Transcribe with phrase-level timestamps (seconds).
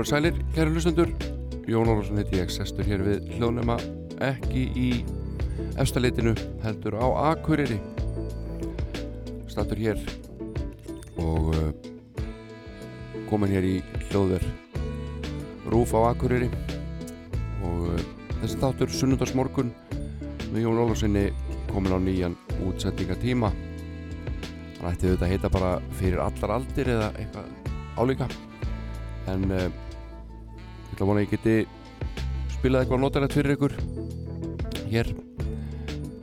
[0.00, 1.10] Og sælir, kæru hlustendur.
[1.68, 3.74] Jón Ólafsson heiti ég, sestur hér við hljónema
[4.24, 4.86] ekki í
[5.80, 6.32] efstaleitinu,
[6.64, 7.76] heldur á Akureyri.
[9.50, 10.00] Stattur hér
[11.20, 11.66] og uh,
[13.28, 13.74] komin hér í
[14.08, 14.46] hljóðver
[15.68, 16.48] Rúf á Akureyri.
[17.60, 18.06] Og uh,
[18.40, 19.74] þessi þáttur sunnundarsmorgun
[20.54, 21.26] með Jón Ólafssoni
[21.68, 23.52] komin á nýjan útsendingatíma
[24.80, 27.54] hann ætti auðvitað að heita bara fyrir allar aldir eða eitthvað
[28.00, 28.32] álíka.
[29.28, 29.68] En uh,
[31.00, 31.52] ætla að vona að ég geti
[32.52, 33.74] spilað eitthvað notalegt fyrir ykkur.
[34.90, 35.08] Hér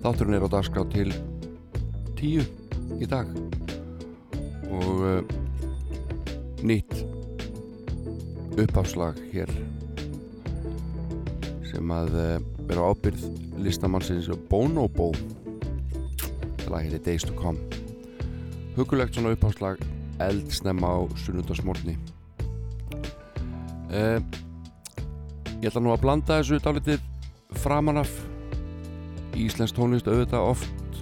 [0.03, 1.07] þátturinn er á dagskrá til
[2.19, 2.43] tíu
[3.01, 3.31] í dag.
[4.69, 5.23] Og uh,
[6.61, 6.93] nýtt
[8.53, 9.49] uppafslag hér
[11.71, 12.37] sem að uh,
[12.69, 13.25] vera ábyrð
[13.65, 15.09] listamannsins Bonobo.
[16.61, 17.65] Það lag heitir Days to Come.
[18.77, 19.81] Hugulegt svona uppafslag
[20.21, 21.97] eldsnemma á sunnundasmórni
[23.87, 24.19] Uh,
[25.57, 27.05] ég ætla nú að blanda þessu dálítið
[27.63, 28.11] framanaf
[29.37, 30.99] Íslensk tónlist auðvitað oft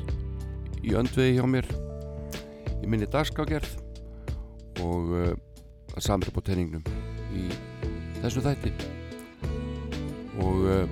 [0.86, 1.68] í öndvegi hjá mér
[2.80, 3.74] í minni dagskágerð
[4.84, 5.34] og uh,
[5.96, 6.84] að samra på tenningnum
[7.36, 7.48] í
[8.22, 8.72] þessu þætti.
[10.44, 10.84] Og uh,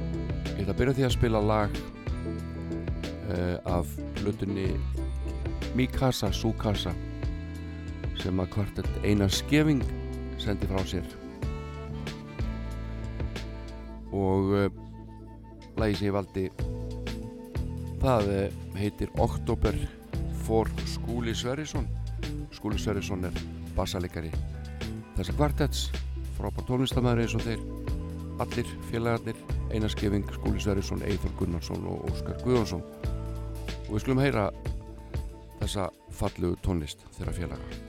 [0.53, 1.81] ég ætla að byrja því að spila lag
[3.65, 3.87] af
[4.19, 4.67] hlutunni
[5.79, 6.91] Mikasa Sukasa
[8.19, 9.81] sem að kvartett Einar Skeving
[10.37, 11.07] sendi frá sér
[14.13, 14.67] og uh,
[15.79, 16.45] lagi sem ég valdi
[18.03, 19.77] það uh, heitir Oktober
[20.43, 21.87] for Skúli Sverrisson.
[22.53, 23.37] Skúli Sverrisson er
[23.77, 24.31] bassalegari
[25.17, 25.87] þessa kvartets
[26.37, 27.65] frábár tónlistamæður eins og þeir
[28.43, 29.39] allir félagarnir
[29.73, 32.83] Einarskefing, Skúli Sverrisson, Eithor Gunnarsson og Óskar Guðjónsson.
[33.87, 34.49] Og við skulum heyra
[35.61, 37.82] þessa fallu tónlist þeirra félagar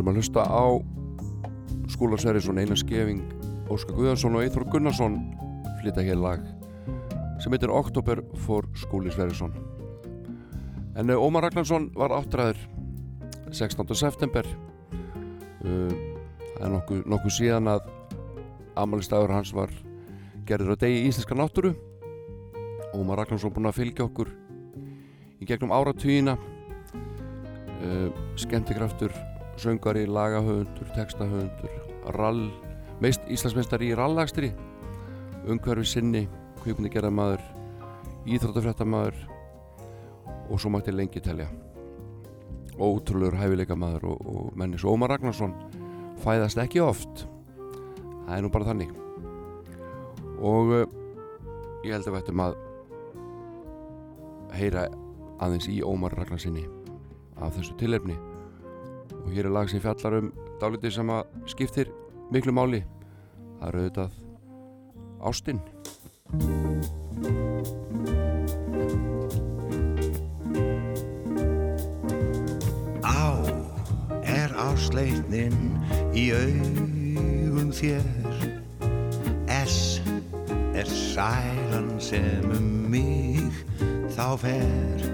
[0.00, 0.64] erum að hlusta á
[1.90, 3.20] Skúla Sverrisson, Einar Skeving,
[3.68, 5.18] Óskar Guðarsson og Eithor Gunnarsson
[5.82, 6.40] flytta hér lag
[7.40, 9.52] sem heitir Oktober for Skúli Sverrisson.
[10.96, 12.58] En eh, Ómar Ragnarsson var áttræður
[13.52, 13.94] 16.
[13.98, 14.46] september.
[15.60, 15.92] Uh,
[16.56, 17.88] það er nokkuð, nokkuð síðan að
[18.80, 19.72] amalistæður hans var
[20.48, 21.74] gerður á degi í Íslenska náttúru.
[22.96, 24.32] Ómar Ragnarsson búin að fylgja okkur
[25.40, 26.38] í gegnum áratvíina.
[27.80, 28.08] Uh,
[28.40, 29.12] skemmtikraftur
[29.60, 31.70] söngari, lagahöfundur, textahöfundur,
[33.00, 34.52] meist Íslandsmeistari í rallagstri,
[35.48, 36.26] umhverfi sinni,
[36.60, 37.42] kvipni gerðamadur,
[38.28, 39.16] íþróttafrættamæður
[40.50, 41.48] og svo mætti lengi telja.
[42.80, 45.52] Ótrúlegur hæfileika maður og, og mennis Ómar Ragnarsson
[46.24, 47.26] fæðast ekki oft.
[48.26, 48.92] Það er nú bara þannig.
[50.40, 50.84] Og uh,
[51.84, 52.58] ég held að við ættum að
[54.56, 54.88] heyra
[55.40, 56.66] aðeins í Ómar Ragnarssoni
[57.40, 58.16] af þessu tilefni
[59.12, 61.92] og hér er lag sem fjallar um dálítið sem að skiptir
[62.30, 62.84] miklu máli.
[63.60, 64.10] Það eru auðvitað
[65.20, 65.60] Ástinn
[73.04, 73.36] Á
[74.24, 75.58] er ásleitnin
[76.16, 78.06] í augum þér.
[79.60, 80.00] S
[80.72, 83.52] er sælan sem um mig
[84.14, 85.04] þá fer.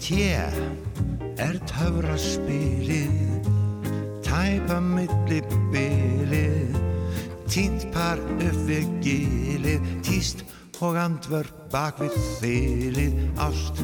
[0.00, 0.85] T
[1.56, 3.46] er töfraspilið
[4.24, 5.38] tæpa milli
[5.72, 6.74] bilið.
[7.48, 10.42] Tínt par upp við gilið tíst
[10.84, 13.16] og andvörp bak við þilið.
[13.40, 13.80] Ást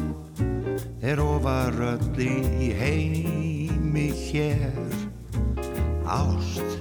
[1.01, 4.77] er ofar öll í heimi hér.
[6.05, 6.77] Ást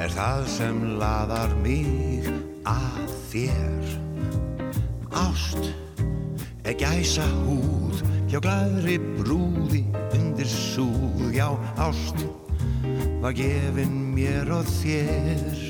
[0.00, 2.26] er það sem laðar mig
[2.66, 3.94] að þér.
[5.28, 5.70] Ást
[6.64, 9.80] er gæsa húð hjá glæðri brúði
[10.14, 11.48] undir súð, já
[11.82, 12.20] ást
[13.20, 15.69] var gefin mér og þér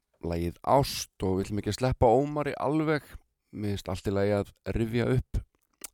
[0.27, 3.05] lægið Ást og við viljum ekki sleppa Ómari alveg.
[3.51, 5.41] Minnst allt í lægi að rifja upp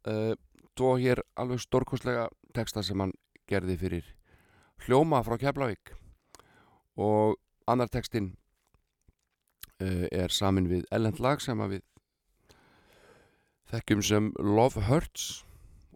[0.08, 0.34] uh,
[0.78, 3.16] tvo hér alveg stórkostlega texta sem hann
[3.50, 4.12] gerði fyrir
[4.86, 5.94] hljóma frá Keflavík.
[6.98, 7.38] Og
[7.70, 8.34] annar textin
[9.82, 11.84] uh, er samin við ellend lag sem við
[13.72, 15.44] þekkjum sem Love Hurts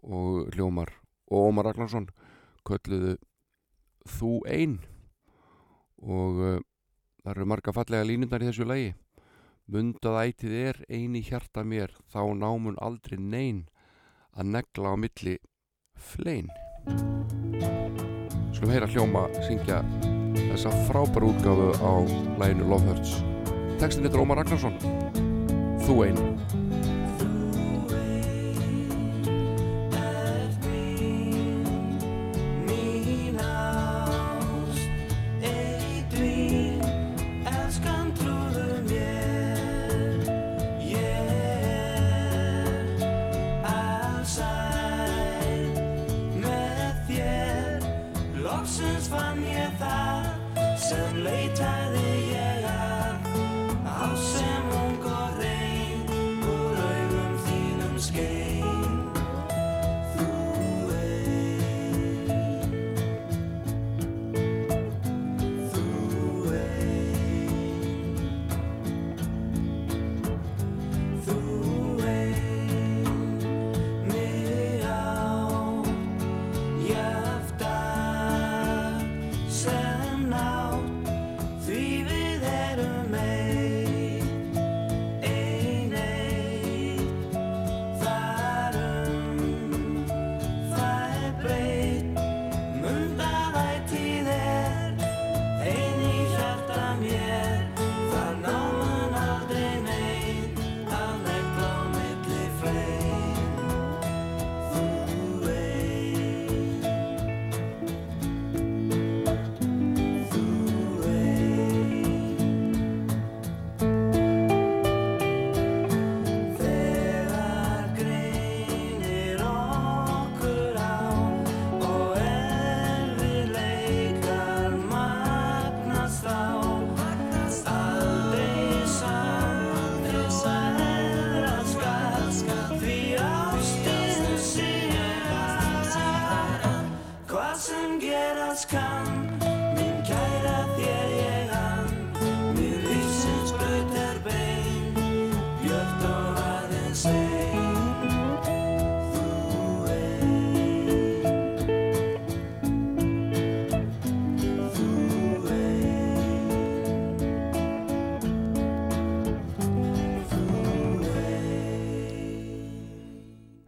[0.02, 0.90] og hljómar
[1.30, 2.10] og Ómar Ragnarsson
[2.68, 3.16] kölluðu
[4.02, 4.80] Þú einn
[6.02, 6.56] og uh,
[7.22, 8.92] það eru marga fallega línundar í þessu lagi.
[9.70, 13.62] Mundað ætið er eini hjarta mér þá námun aldrei neyn
[14.34, 15.36] að negla á milli
[15.94, 16.50] flein.
[18.52, 19.80] Skulum heyra hljóma syngja
[20.34, 21.92] þessa frábæru útgáfu á
[22.42, 23.14] læginu Love Hurts.
[23.78, 24.74] Tekstin er Ómar Ragnarsson.
[25.86, 26.20] Þú einn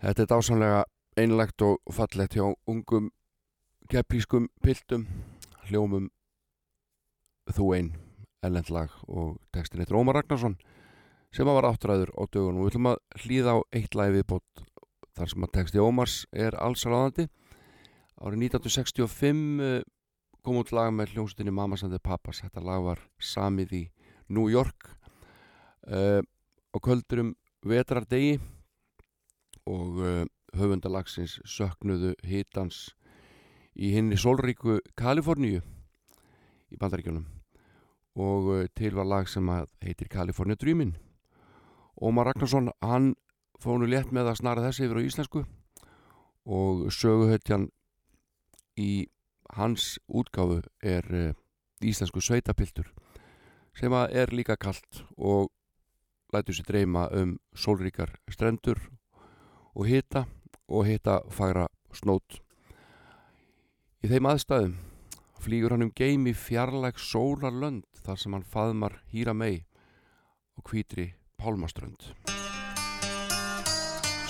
[0.04, 0.80] Þetta er dásamlega
[1.16, 3.06] einlegt og fallegt hjá ungum
[3.88, 5.06] geppískum piltum.
[5.64, 6.10] Hljómum
[7.48, 7.88] þú einn
[8.44, 10.58] ellendlag og textin eitt Rómar Ragnarsson
[11.32, 12.60] sem var áttræður á dögunum.
[12.60, 14.64] Og við ætlum að hlýða á eitt lagi viðbót
[15.16, 17.30] þar sem að texti Ómars er alls ráðandi
[18.20, 19.78] árið 1965 eh,
[20.44, 22.42] kom út lag með hljómsutinni Mamma Sandi Pappas.
[22.44, 23.82] Þetta lag var samið í
[24.28, 24.90] New York
[25.88, 27.32] uh, á kvöldurum
[27.64, 28.36] vetrardegi
[29.70, 32.94] og uh, höfundalagsins söknuðu hitans
[33.74, 35.62] í hinni sólríku Kaliforníu
[36.70, 37.26] í bandaríkjónum
[38.20, 39.48] og uh, til var lag sem
[39.82, 40.94] heitir Kalifornia Dreamin.
[42.00, 43.14] Ómar Ragnarsson hann
[43.62, 45.44] fónu létt með að snara þessi yfir á íslensku.
[46.44, 47.70] Og söguhöttjan
[48.76, 49.06] í
[49.56, 51.32] hans útgáfu er uh,
[51.82, 52.90] íslensku sveitapiltur
[53.74, 55.50] sem er líka kallt og
[56.34, 58.78] lætur sér dreyma um sólríkar strendur
[59.74, 60.24] og hita
[60.68, 62.40] og hita fagra snót.
[64.04, 64.74] Í þeim aðstæðum
[65.44, 69.64] flýgur hann um geimi fjarlæg sólarlönd þar sem hann faðmar hýra mei
[70.56, 72.14] og hvítri pálmaströnd.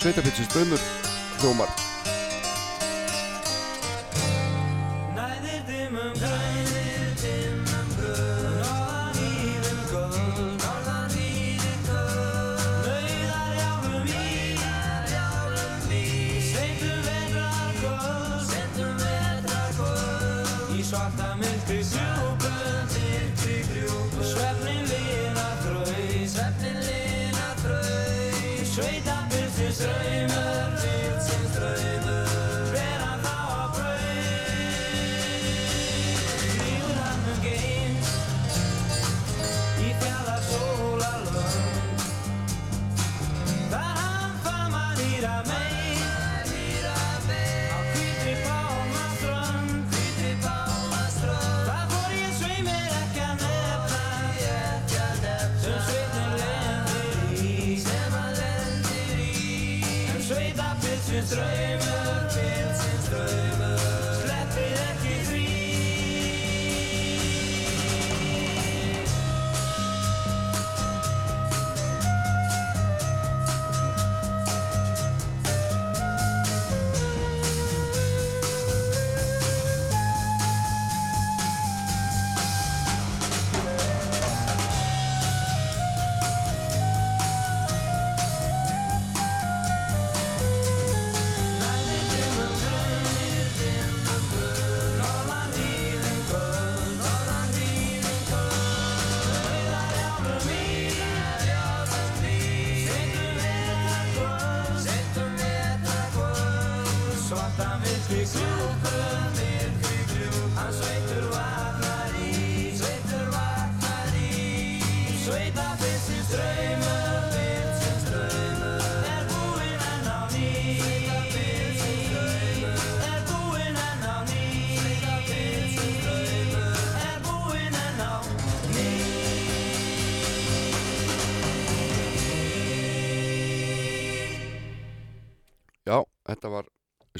[0.00, 0.82] Sveitapitsins dröymur
[1.40, 1.93] hljómar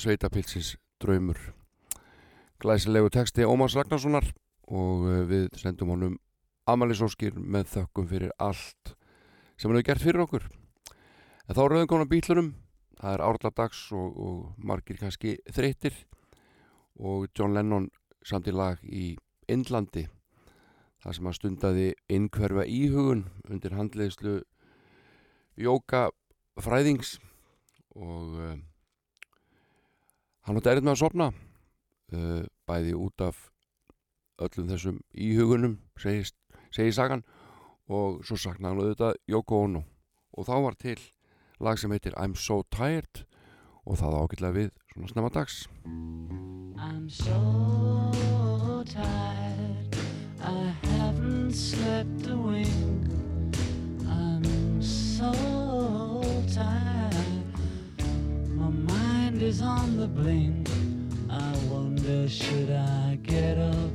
[0.05, 1.39] Sveitapilsins draumur.
[2.61, 4.27] Glæsilegu texti Ómars Ragnarssonar
[4.69, 6.19] og uh, við sendum honum
[6.69, 8.93] Amalisóskir með þökkum fyrir allt
[9.57, 10.45] sem hann hefur gert fyrir okkur.
[11.49, 12.51] En þá rauðum konar bílunum
[12.99, 15.97] það er árladags og, og margir kannski þreytir
[17.01, 17.89] og John Lennon
[18.25, 19.15] samt í lag í
[19.49, 20.05] Indlandi
[21.01, 24.37] það sem að stundaði innkverfa íhugun undir handleðslu
[25.57, 26.11] jóka
[26.61, 27.17] fræðings.
[27.95, 28.55] Og uh,
[30.45, 33.41] hann átti erið með að sopna uh, bæði út af
[34.45, 36.37] öllum þessum íhugunum segist,
[36.75, 37.25] segir sagan
[37.89, 39.85] og svo saknaði hann auðvitað Yoko Ono.
[40.35, 40.99] Og þá var til
[41.63, 43.25] lag sem heitir I'm So Tired
[43.85, 45.65] og það ágætlega við svona snemma dags.
[46.75, 49.97] I'm so tired
[50.43, 53.09] I haven't slept a wink.
[54.09, 55.33] I'm so
[56.53, 57.55] tired
[58.57, 59.04] My mind
[59.45, 60.71] is on the blink.
[61.29, 63.93] I wonder should I get up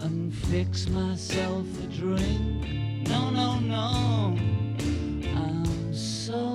[0.00, 3.08] and fix myself a drink?
[3.08, 4.36] No, no, no.
[5.34, 6.52] I'm so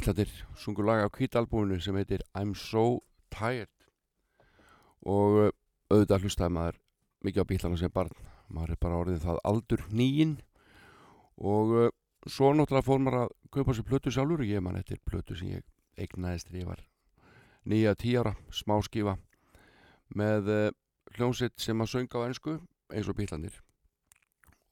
[0.00, 3.68] Bítlatir sungur lag á kvítalbúinu sem heitir I'm So Tired.
[5.04, 5.48] Og uh,
[5.92, 6.78] auðvitað hlustaði maður
[7.20, 8.14] mikið á bítlana sem barn.
[8.48, 10.32] Maður er bara orðið það aldur nýjinn
[11.36, 11.90] og uh,
[12.24, 14.46] svo náttúrulega fór maður að kaupa sér plötu sjálfur.
[14.48, 15.68] Ég man eftir plötu sem ég
[16.00, 16.80] eignaðist þegar ég var
[17.68, 19.18] nýja tíara, smáskifa
[20.16, 20.62] með uh,
[21.18, 22.56] hljónsitt sem að sönga á ennsku
[22.88, 23.60] eins og bítlanir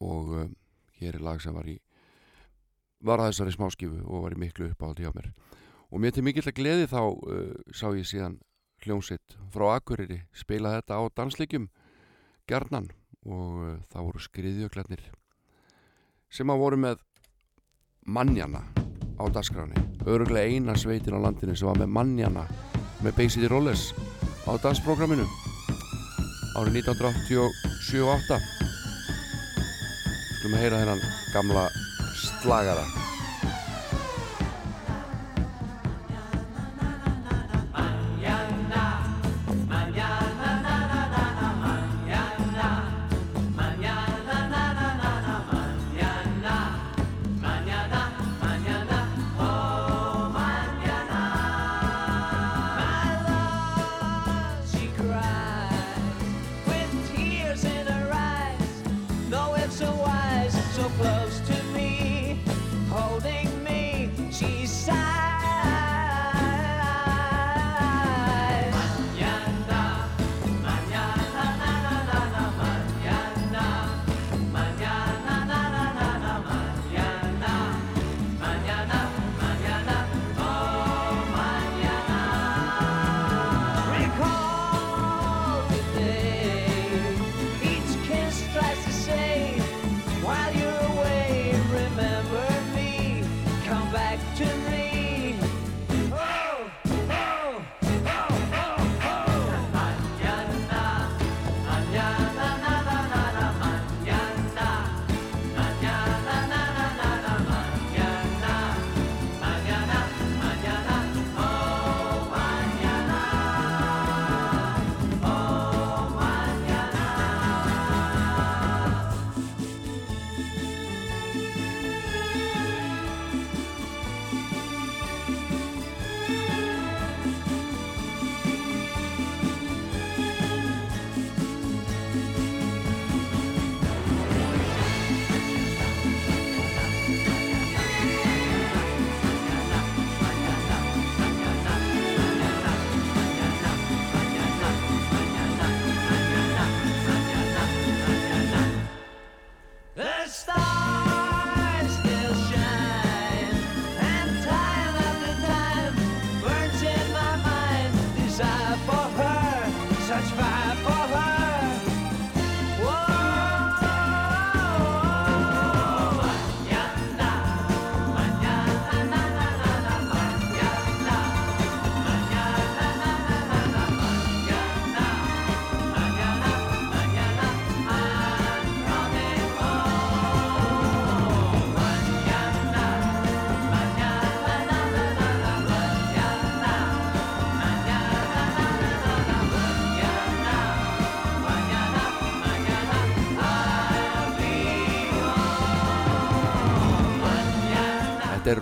[0.01, 0.49] og uh,
[0.97, 1.77] hér er lag sem var í
[3.05, 5.31] var að þessari smáskifu og var í miklu uppáhaldi hjá mér.
[5.89, 8.39] Og mér til mikill að gleði þá uh, sá ég síðan
[8.85, 11.69] hljónsitt frá Akureyri spila þetta á dansleikjum
[12.49, 12.91] gerðnan
[13.27, 15.07] og uh, það voru skriðjöklarnir
[16.31, 17.03] sem að voru með
[18.09, 18.63] mannjana
[19.19, 22.47] á dasgráni öruglega eina sveitin á landinu sem var með mannjana
[23.03, 23.91] með City Rollers
[24.47, 25.27] á dansprogramminu
[26.59, 28.39] árið 1987-8
[30.39, 31.69] skulum að heyra þennan gamla
[32.47, 33.18] lá, galera.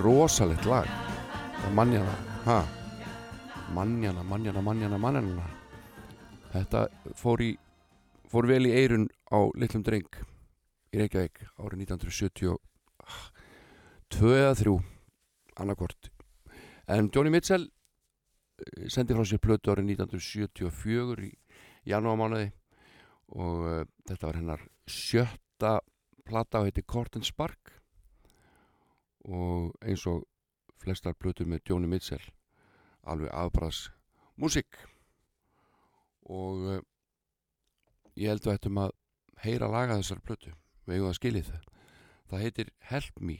[0.06, 0.88] Rosalegt lag.
[1.58, 2.16] Það er mannjana
[2.46, 2.58] ha?
[3.74, 5.46] Mannjana, mannjana, mannjana, mannjana.
[6.52, 6.86] Þetta
[7.18, 7.52] fór í
[8.30, 10.18] fór vel í eirun á litlum dreng
[10.94, 12.56] í Reykjavík árið 1972
[14.36, 14.74] eða 3
[15.62, 16.10] annarkort
[16.90, 21.32] en Joni Mitchell eh, sendi frá sér plötu árið 1974 í
[21.90, 22.50] janúarmánuði
[23.36, 25.72] og uh, þetta var hennar sjötta
[26.26, 27.75] plata og heiti Court and Spark
[29.26, 30.24] og eins og
[30.80, 32.22] flestar plötur með Joni Mitchell
[33.06, 33.86] alveg afbras
[34.38, 34.78] músík
[36.26, 36.80] og uh,
[38.18, 38.94] ég held að ættum að
[39.44, 40.52] heyra laga þessar plötu.
[40.86, 41.66] Við hefum að skiljið það?
[42.26, 43.36] Það heitir Help Me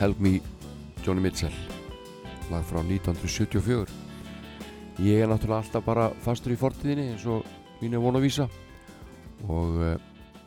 [0.00, 0.40] Help Me,
[1.04, 1.52] Joni Mitchell.
[2.48, 3.84] Lag frá 1974
[5.04, 7.44] ég er náttúrulega alltaf bara fastur í fortíðinni eins og
[7.82, 8.46] mín er von að vísa.
[9.44, 9.98] Og uh,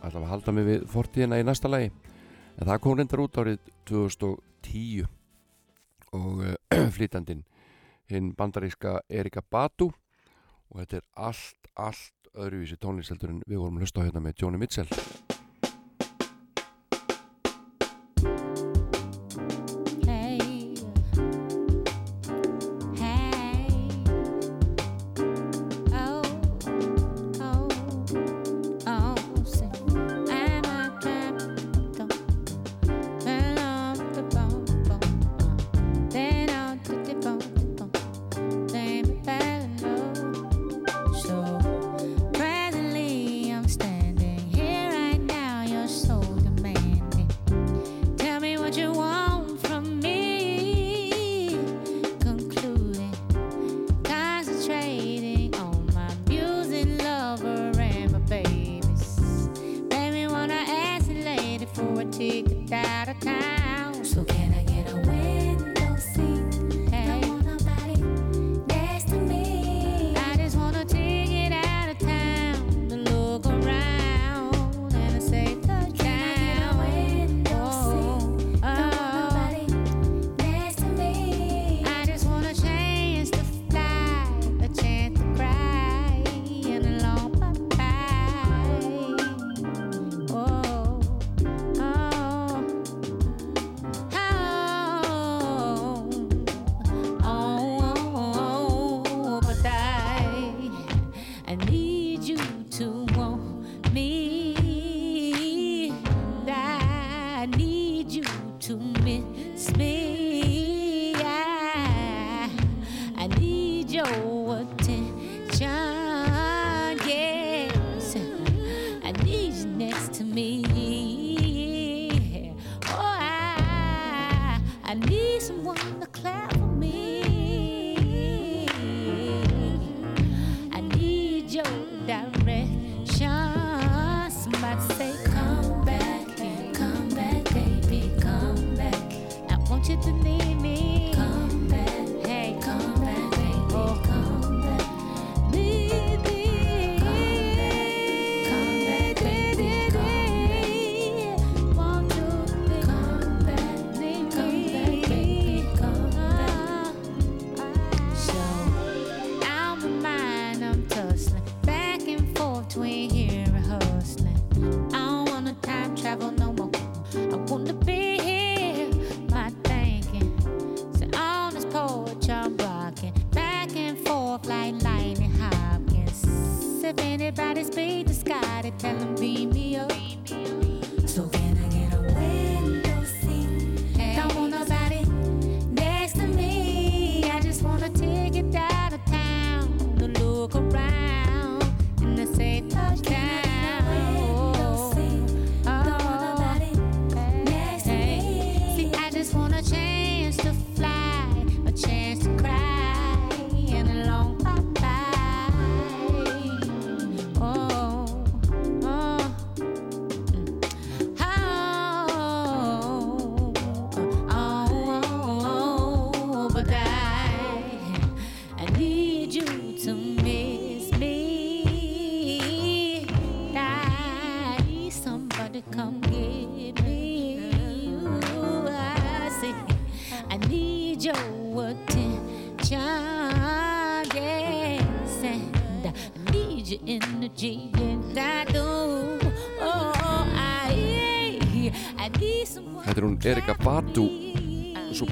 [0.02, 1.92] ætla að halda mig við fortíðina í næsta lagi.
[2.58, 3.62] En það kom reyndar út árið
[3.92, 5.06] 2010
[6.18, 6.58] og uh,
[6.98, 7.46] flytandinn
[8.10, 13.86] hinn bandaríska Erika Batu og þetta er allt, allt öðruvísi tónlisteldur en við vorum að
[13.86, 14.90] hlusta hérna með Joni Mitchell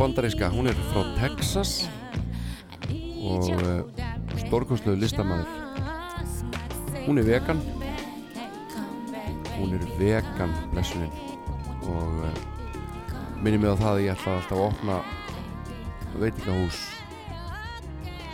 [0.02, 1.86] bandaríska, hún er frá Texas
[3.22, 3.82] og uh,
[4.42, 5.50] stórkostlegu listamæður.
[7.06, 7.60] Hún er vegan,
[9.60, 11.12] hún er vegan blessunin.
[11.86, 12.40] Og uh,
[13.44, 14.96] minni mig á það að ég ætla alltaf að opna
[16.24, 16.80] veitingahús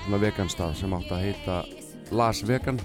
[0.06, 1.58] svona veganstað sem átt að heita
[2.16, 2.80] Las Vegan.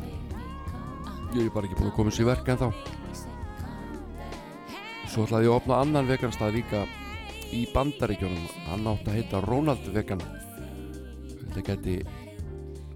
[1.37, 2.69] Ég er bara ekki búin að koma sér verk en þá
[5.07, 6.83] svo ætlaði ég að opna annan veganstað líka
[7.53, 10.23] í bandaríkjónum hann átt að heita Ronald Vegan
[11.53, 11.99] þetta geti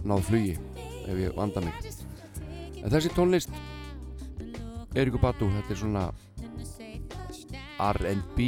[0.07, 0.55] náð flugi
[1.07, 1.91] ef ég vanda mig.
[2.81, 3.53] En þessi tónlist
[4.97, 6.05] Eriku Batu, þetta er svona
[7.85, 8.47] R&B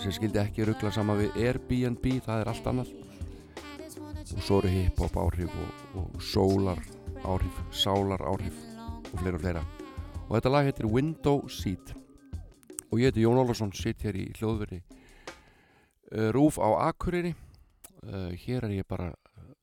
[0.00, 2.94] sem skildi ekki ruggla sama við Airbnb, það er allt annað.
[4.30, 6.80] Og svo eru hip-hop áhrif og, og sólar
[7.28, 8.56] áhrif, sálar áhrif
[9.10, 9.64] og fleira og fleira.
[10.28, 11.92] Og þetta lag heitir Window Seat
[12.90, 17.34] og ég heiti Jón Ólafsson, sitt hér í hljóðveri uh, Rúf á Akureyri.
[18.02, 19.12] Uh, hér er ég bara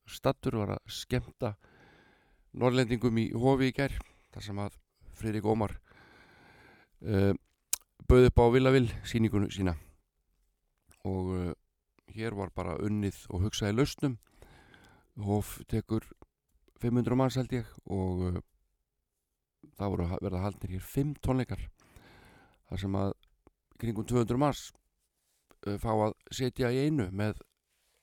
[0.08, 1.52] stattur og var að skemmta
[2.56, 3.92] norrlendingum í hofi í gær
[4.32, 4.78] þar sem að
[5.18, 5.74] Friðrik Ómar
[7.04, 7.34] uh,
[8.08, 9.76] bauð upp á Villavill síningunum sína.
[11.04, 11.52] Og
[12.12, 14.16] hér var bara unnið og hugsaði lausnum.
[15.24, 16.04] Hof tekur
[16.80, 18.40] 500 manns held ég og
[19.78, 21.64] það voru að verða haldnir hér 5 tónleikar
[22.68, 23.12] þar sem að
[23.78, 24.68] kringum 200 manns
[25.66, 27.42] uh, fá að setja í einu með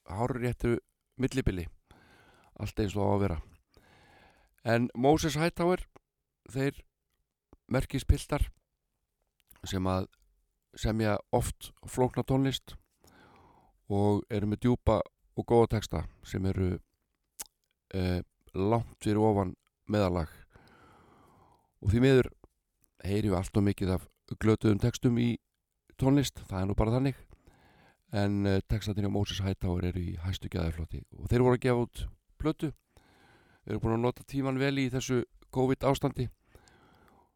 [0.10, 0.78] hárréttu
[1.22, 1.68] millibili.
[2.60, 3.38] Allt eins og á að vera.
[4.66, 5.84] En Moses Hightower
[6.52, 6.80] þeir
[7.72, 8.48] merkispiltar
[9.66, 10.08] sem að
[10.78, 12.76] semja oft flókna tónlist
[13.90, 15.00] og eru með djúpa
[15.36, 16.76] og góða texta sem eru
[17.94, 18.22] eh,
[18.54, 19.54] langt fyrir ofan
[19.92, 20.30] meðalag.
[21.84, 22.32] Og því miður
[23.06, 24.08] heyri við allt og mikið af
[24.42, 25.36] glötuðum textum í
[26.02, 27.20] tónlist, það er nú bara þannig.
[28.16, 31.86] En uh, textatin á Moses Hightower eru í hæstu gæðarfloti og þeir voru að gefa
[31.86, 32.04] út
[32.42, 32.72] plötu.
[33.66, 35.24] Eru búin að nota tíman vel í þessu
[35.56, 36.30] COVID ástandi.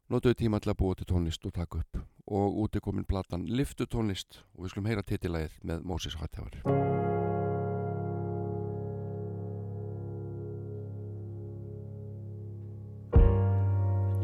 [0.09, 2.01] Notuðu tíma til að búa til tónlist og taka upp.
[2.29, 6.61] Og út er komin platan Liftu tónlist og við skulum heyra titillægið með Moses Hightower.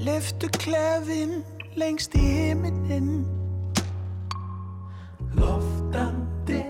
[0.06, 1.40] Leftu klefin
[1.76, 3.26] lengst í himinin
[5.36, 6.62] Loftandi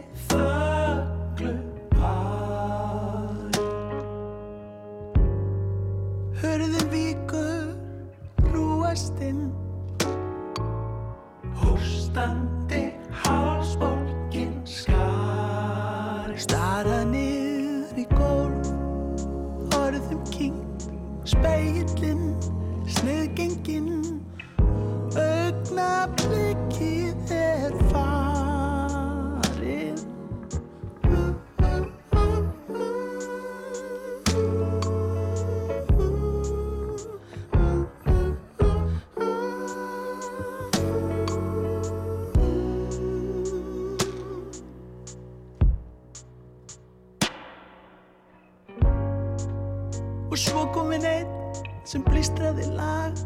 [52.46, 53.25] sem blístraði lag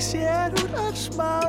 [0.00, 1.39] sér úr örsmári flösku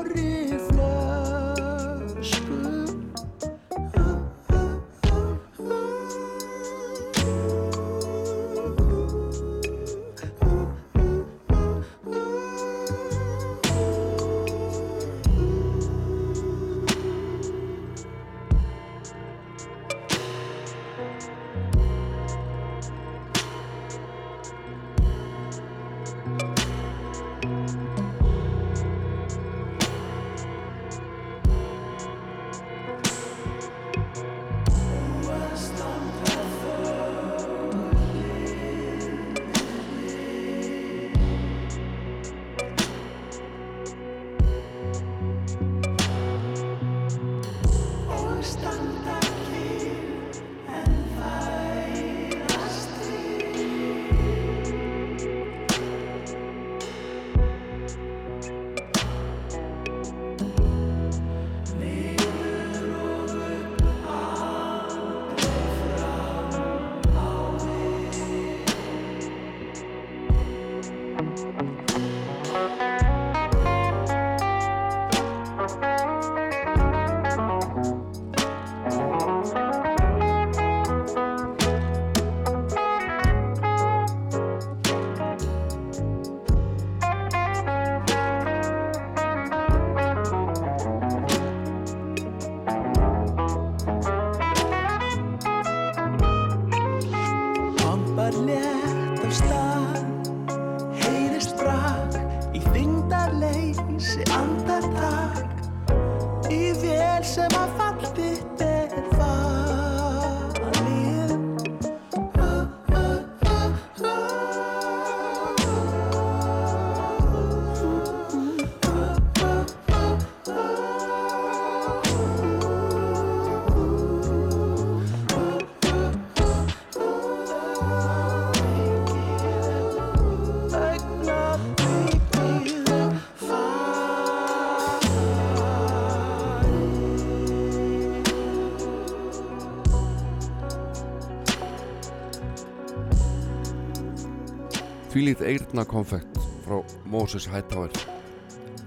[145.22, 146.80] Þvílíkt eirna konfekt frá
[147.13, 147.91] Moses Hightower.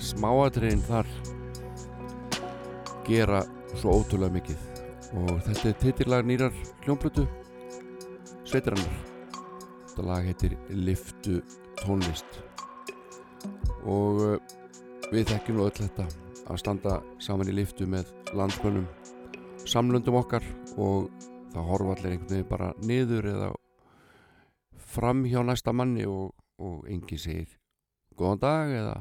[0.03, 1.07] Smáatriðin þar
[3.07, 3.45] gera
[3.79, 4.65] svo ótrúlega mikið.
[5.21, 7.29] Og þetta er titillag nýrar hljómblötu
[8.51, 8.99] sveitirannar
[9.93, 11.39] þetta lag heitir Liftu
[11.85, 12.43] tónlist.
[13.87, 14.37] Og uh,
[15.15, 16.11] við þekkjum nú öll þetta
[16.49, 18.91] að standa saman í liftu með landsmönnum
[19.71, 20.43] samlöndum okkar
[20.75, 21.13] og
[21.55, 23.59] það horfa allir einhvern veginn bara niður eða
[24.95, 26.33] fram hjá næsta manni og,
[26.63, 27.51] og enginn segir
[28.15, 28.95] góðan dag eða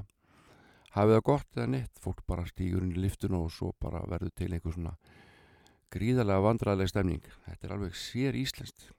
[0.95, 2.01] hafið það gott eða neitt?
[2.01, 4.95] Fólk bara stígur inn í liftuna og svo bara verður til einhver svona
[5.93, 7.25] gríðarlega vandræðileg stemning.
[7.45, 8.89] Þetta er alveg sér íslenskt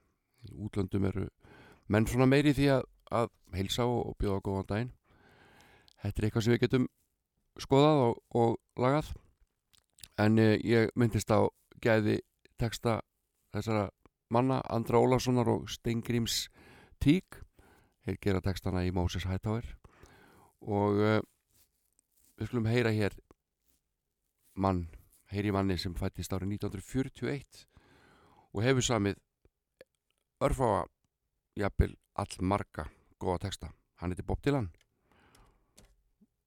[0.44, 1.28] í útlöndum eru
[1.90, 4.92] menn svona meiri því að, að heilsa og, og bjóða góðan daginn.
[6.04, 6.86] Þetta er eitthvað sem við getum
[7.60, 9.10] skoðað og, og lagað.
[10.20, 11.42] En eh, ég myndist á
[11.82, 12.20] gæði
[12.60, 13.00] texta
[13.54, 13.88] þessara
[14.34, 16.46] manna Andra Ólafssonar og Steingríms
[17.04, 17.36] Tík
[18.06, 19.66] þeir gera textana í Moses Hightower.
[20.64, 21.18] Og uh,
[22.38, 23.16] við skulum heyra hér
[24.56, 24.86] mann,
[25.28, 27.66] heyri manni sem fættist árið 1941
[28.54, 29.20] og hefur samið
[30.44, 30.84] örfáa
[31.58, 32.86] jafnvel all marga
[33.20, 34.70] góða texta, hann heitir Bob Dylan.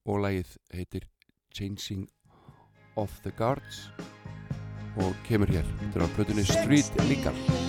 [0.07, 1.09] Og lagið heitir
[1.53, 2.07] Changing
[2.97, 3.89] of the Guards
[4.97, 7.66] og kemur hér er á plötunni Street Legal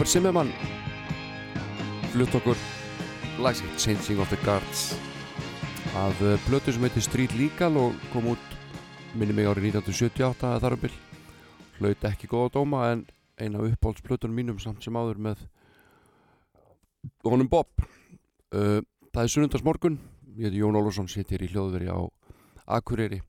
[0.00, 0.48] Robert Zimmerman
[2.08, 2.56] flutt okkur
[3.44, 4.94] lagsitt Changing of the Guards
[5.92, 8.54] af uh, plötu sem heitir Street Legal og kom út
[9.12, 10.94] minni mig árið 1978 að þar um bil.
[11.76, 13.02] Hlaut ekki góða dóma en
[13.36, 15.42] eina af uppáhaldsplötunum mínum samt sem áður með
[17.28, 17.68] honum Bob.
[18.56, 18.80] Uh,
[19.12, 19.98] það er sunnundagsmorgun
[20.38, 22.00] ég heiti Jón Ólafsson, sittir í hljóðveri á
[22.64, 23.20] Akureyri.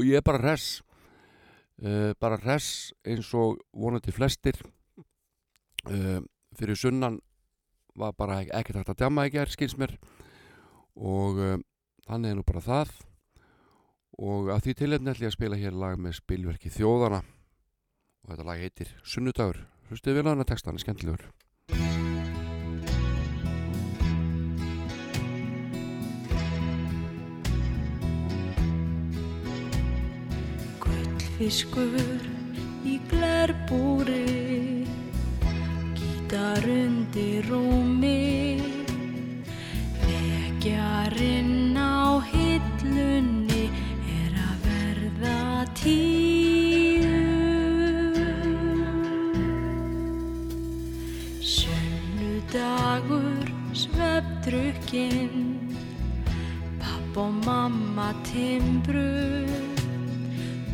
[0.00, 0.80] Og ég er bara res
[1.84, 4.56] uh, bara res eins og vonandi flestir
[5.90, 6.20] uh,
[6.56, 7.20] fyrir sunnan
[7.96, 9.96] var bara ekkert hægt að djama ekki er skils mér.
[10.96, 11.56] Og uh,
[12.08, 12.92] þannig er nú bara það.
[14.16, 18.46] Og að því tilhefni ætlum ég að spila hér lag með spilverki Þjóðana og þetta
[18.48, 19.60] lag heitir Sunnudagur.
[19.90, 21.28] Hlustið vel á hana texta, hann er skemmtilegur.
[30.82, 32.26] Gullfiskur
[32.88, 34.45] í glerbúri
[36.26, 38.58] Gítar undir rúmi
[40.02, 43.70] Vekjarinn á hillunni
[44.10, 47.14] Er að verða tíu.
[51.38, 55.62] Sunnudagur svefdrukkinn
[56.82, 59.46] Papp og mamma timbru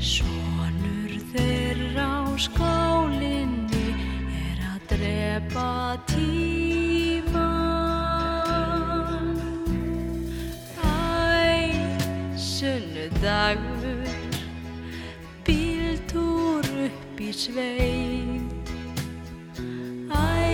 [0.01, 3.62] Sonur þeirra á skálinni
[15.45, 18.71] bíltúr upp í sveit.
[20.13, 20.52] Ævintýri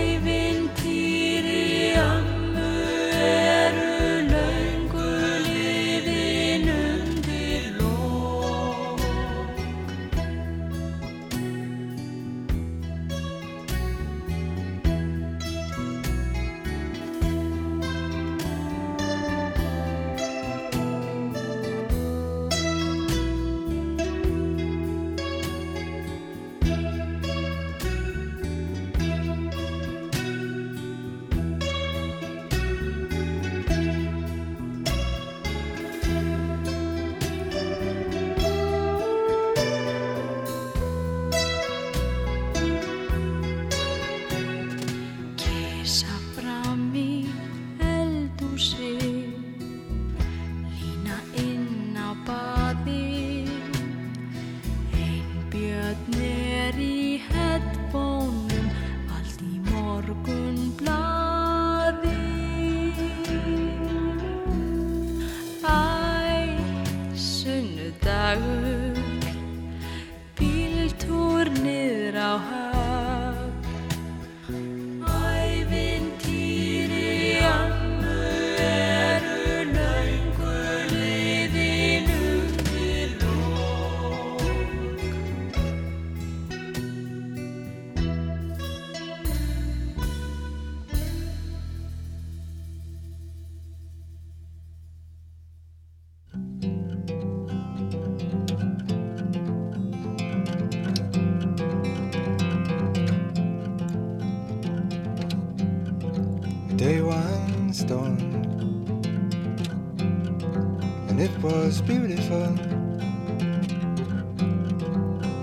[111.19, 112.43] and it was beautiful.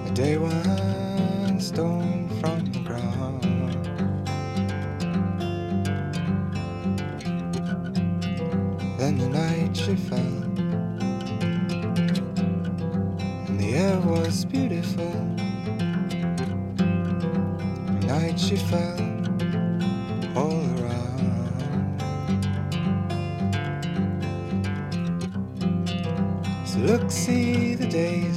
[0.07, 3.43] A day one stone from the ground.
[8.99, 10.43] Then the night she fell,
[13.49, 15.12] and the air was beautiful.
[17.87, 19.16] The night she fell
[27.97, 28.36] days,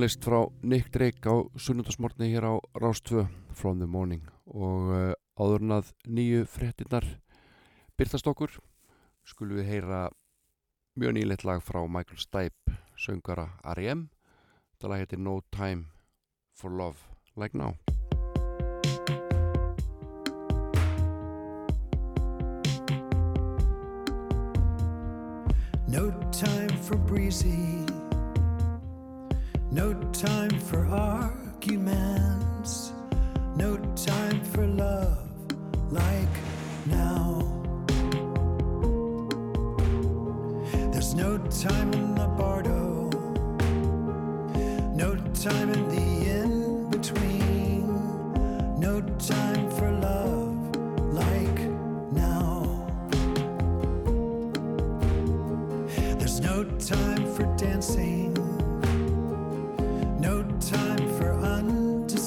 [0.00, 5.60] tónlist frá Nick Drake á sunnundasmortni hér á Rástvö From the Morning og uh, áður
[5.60, 7.04] en að nýju fréttinnar
[8.00, 8.54] byrtast okkur
[9.28, 10.06] skulum við heyra
[10.96, 14.08] mjög nýleitt lag frá Michael Stipe söngara R.E.M.
[14.80, 15.92] Það lag heitir No Time
[16.56, 17.04] for Love
[17.36, 17.76] Like Now
[25.92, 27.89] No time for breezy.
[29.72, 31.30] No time for arguments.
[33.54, 35.28] No time for love
[35.92, 36.28] like
[36.86, 37.38] now.
[40.90, 43.10] There's no time in the bardo.
[44.94, 47.86] No time in the in between.
[48.80, 50.76] No time for love
[51.14, 51.60] like
[52.12, 52.86] now.
[56.18, 58.29] There's no time for dancing,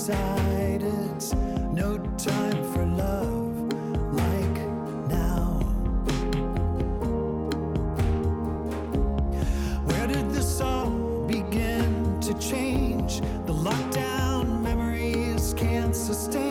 [0.10, 1.38] undecided,
[1.74, 3.56] no time for love
[4.14, 4.58] like
[5.08, 5.60] now.
[9.86, 10.90] Where did this all
[11.26, 13.22] begin to change?
[13.46, 16.43] The lockdown memories can't sustain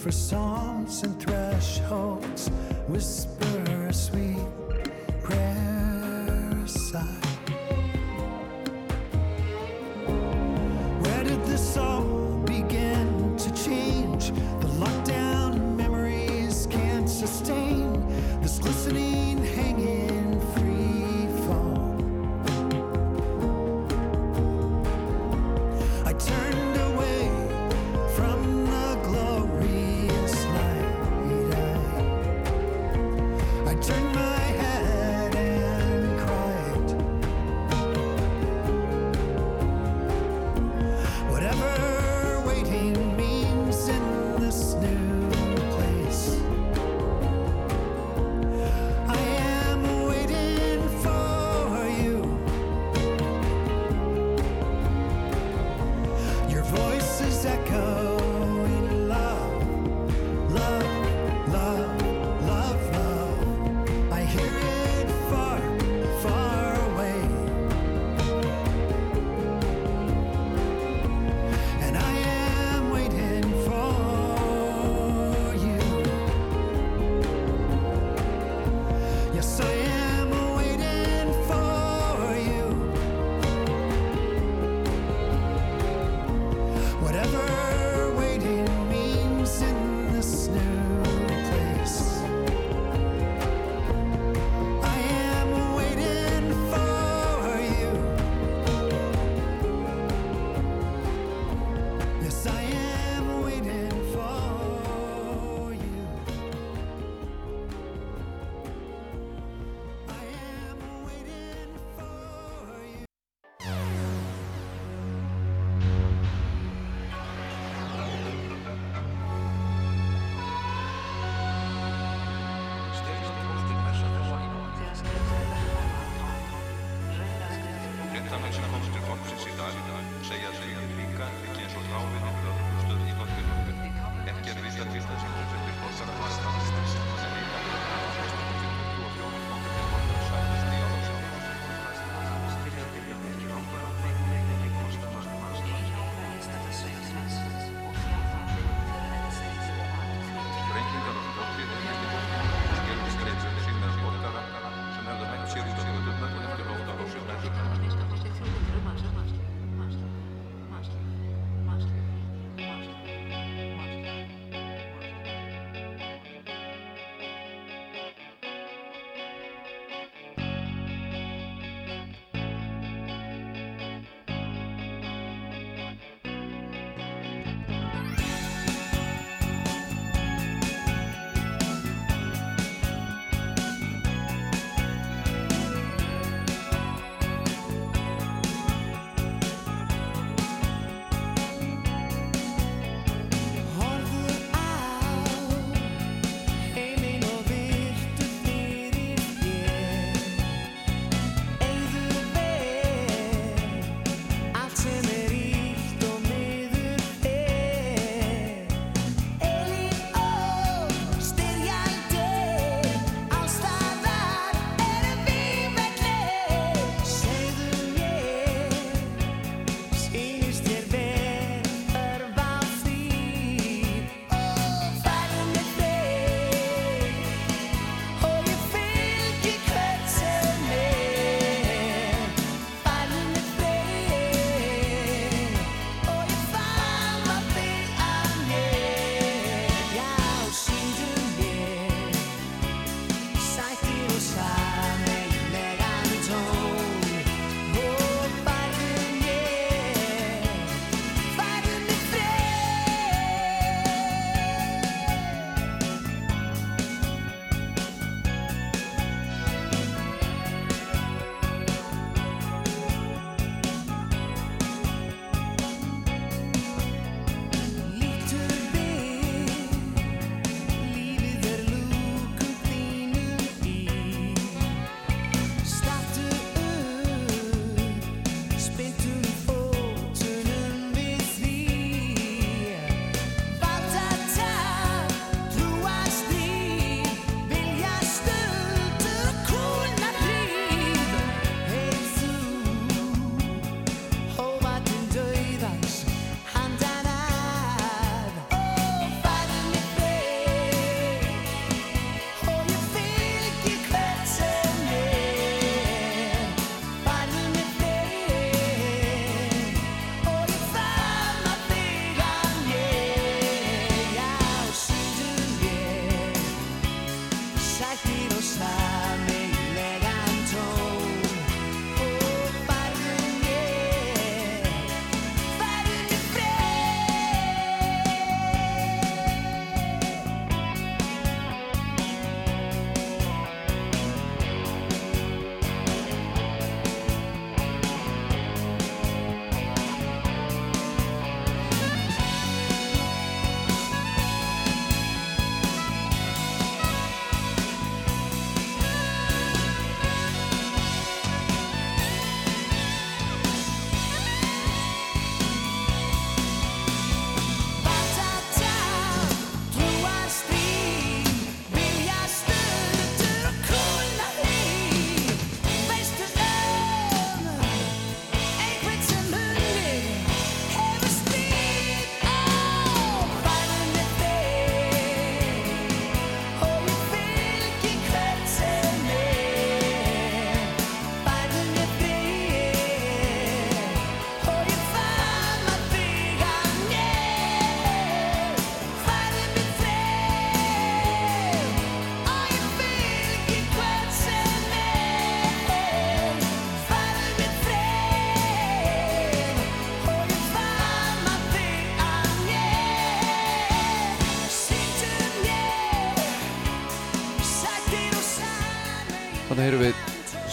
[0.00, 2.48] for songs and thresholds.
[2.88, 3.29] Whisper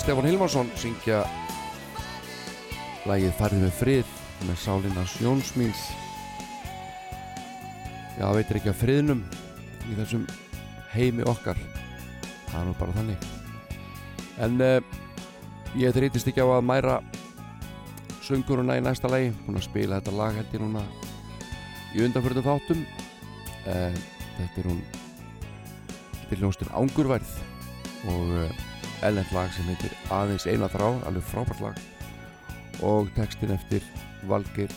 [0.08, 1.18] Stefán Hilmarsson syngja
[3.04, 4.12] lægið Farðið með frið
[4.48, 5.82] með sálinna Sjónsmýns
[8.16, 9.26] Já, veitir ekki að friðnum
[9.84, 10.22] í þessum
[10.94, 11.60] heimi okkar.
[12.46, 13.26] Það er nú bara þannig.
[14.48, 14.96] En uh,
[15.76, 16.96] ég þrítist ekki á að mæra
[18.30, 20.86] sönguruna í næsta lægi hún að spila þetta lag held ég núna
[21.92, 22.88] í undanfjörðum þáttum.
[23.68, 24.00] Uh,
[24.40, 24.82] þetta er hún
[26.32, 27.36] til hljóstin ángurverð
[28.08, 28.67] og uh,
[29.06, 31.80] ellend lag sem heitir Aðeins eina þrá, alveg frábært lag.
[32.86, 33.86] Og textin eftir
[34.30, 34.74] Valgir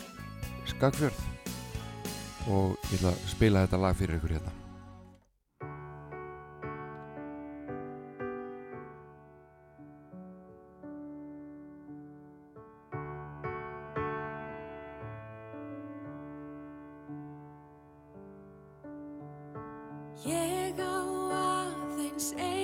[0.69, 1.27] Skagfjörð.
[2.49, 4.57] Og ég ætla að spila þetta lag fyrir ykkur hérna.
[20.21, 21.01] Ég á
[21.33, 22.60] aðeins eina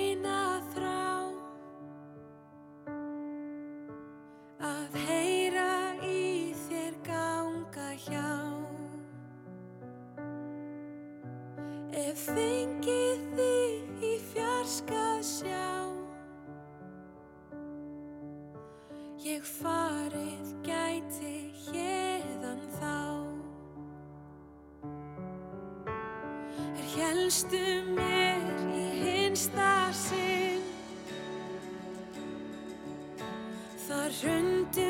[27.28, 27.58] Fannstu
[27.92, 28.40] mér
[28.72, 30.62] í hinsta sinn?
[33.84, 34.87] Þar hundi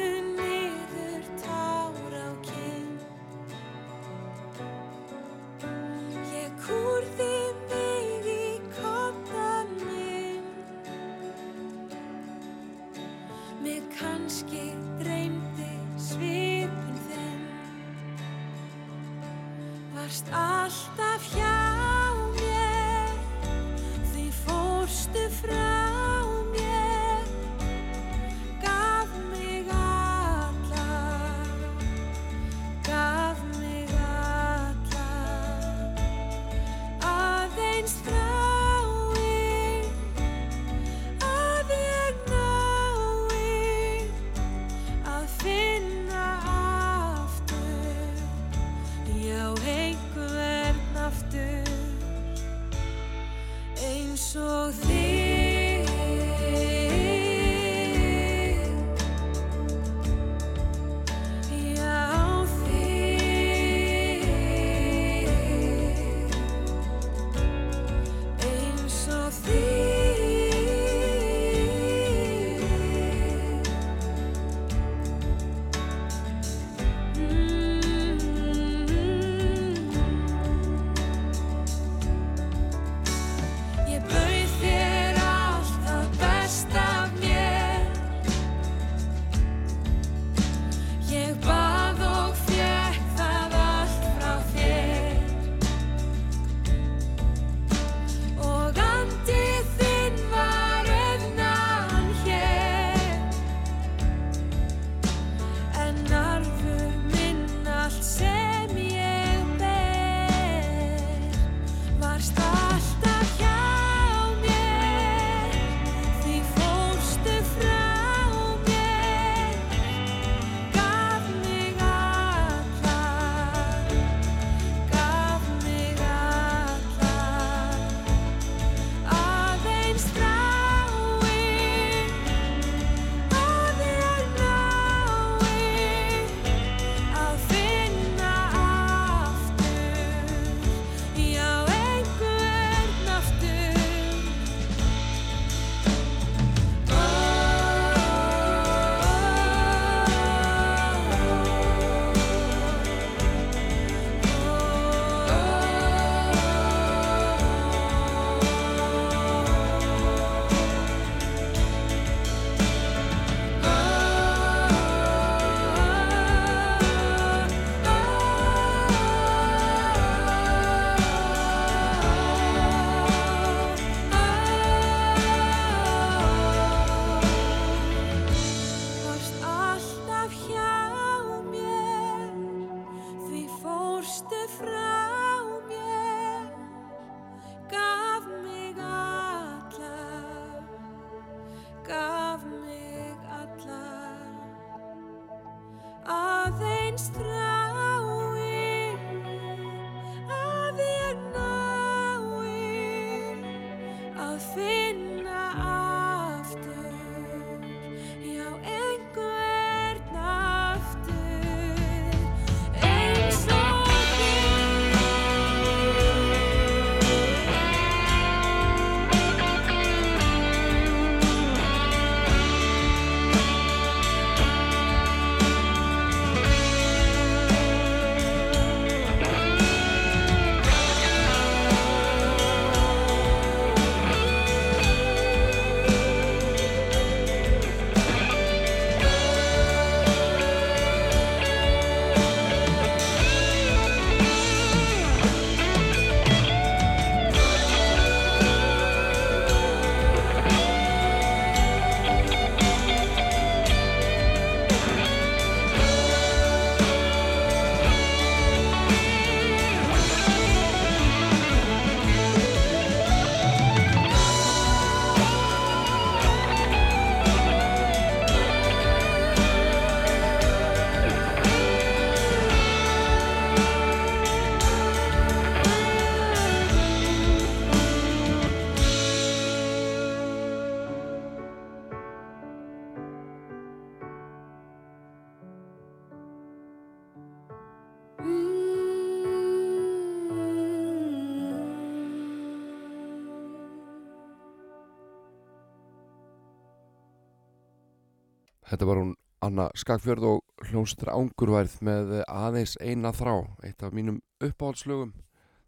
[298.68, 299.14] Þetta var hún
[299.44, 305.14] Anna Skagfjörð og hljómsveitar Ángurværð með aðeins eina þrá, eitt af mínum uppáhaldslögum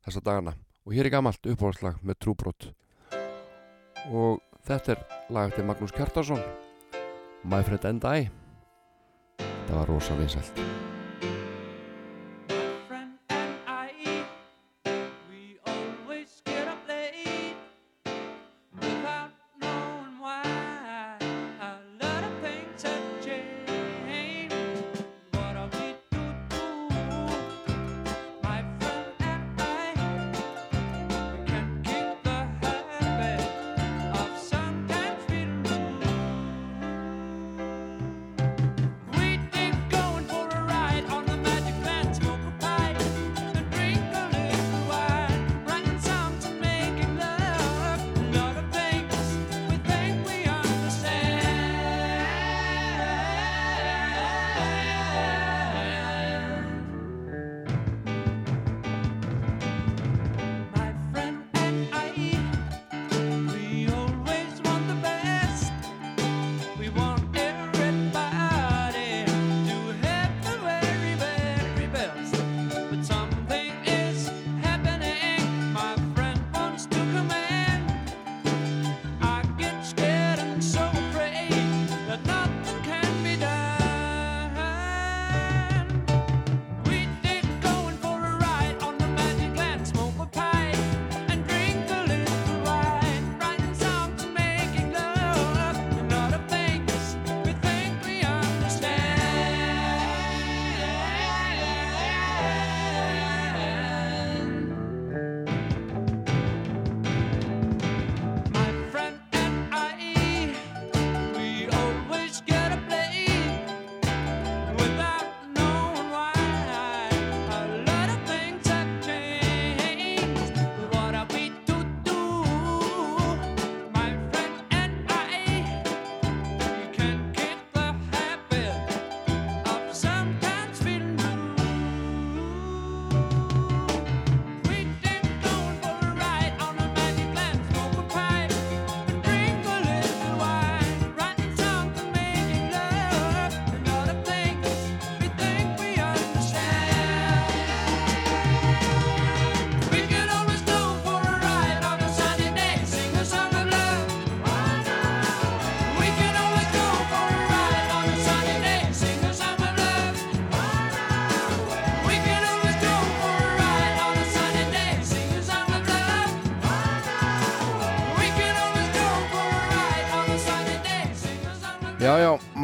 [0.04, 0.56] þessa dagana.
[0.84, 2.68] Og hér er gammalt uppáhaldslag með trúbrott.
[4.10, 6.44] Og þetta er lag eftir Magnús Kjartarsson,
[7.44, 8.28] My Friend and I.
[9.40, 10.89] Þetta var rosa vinsælt.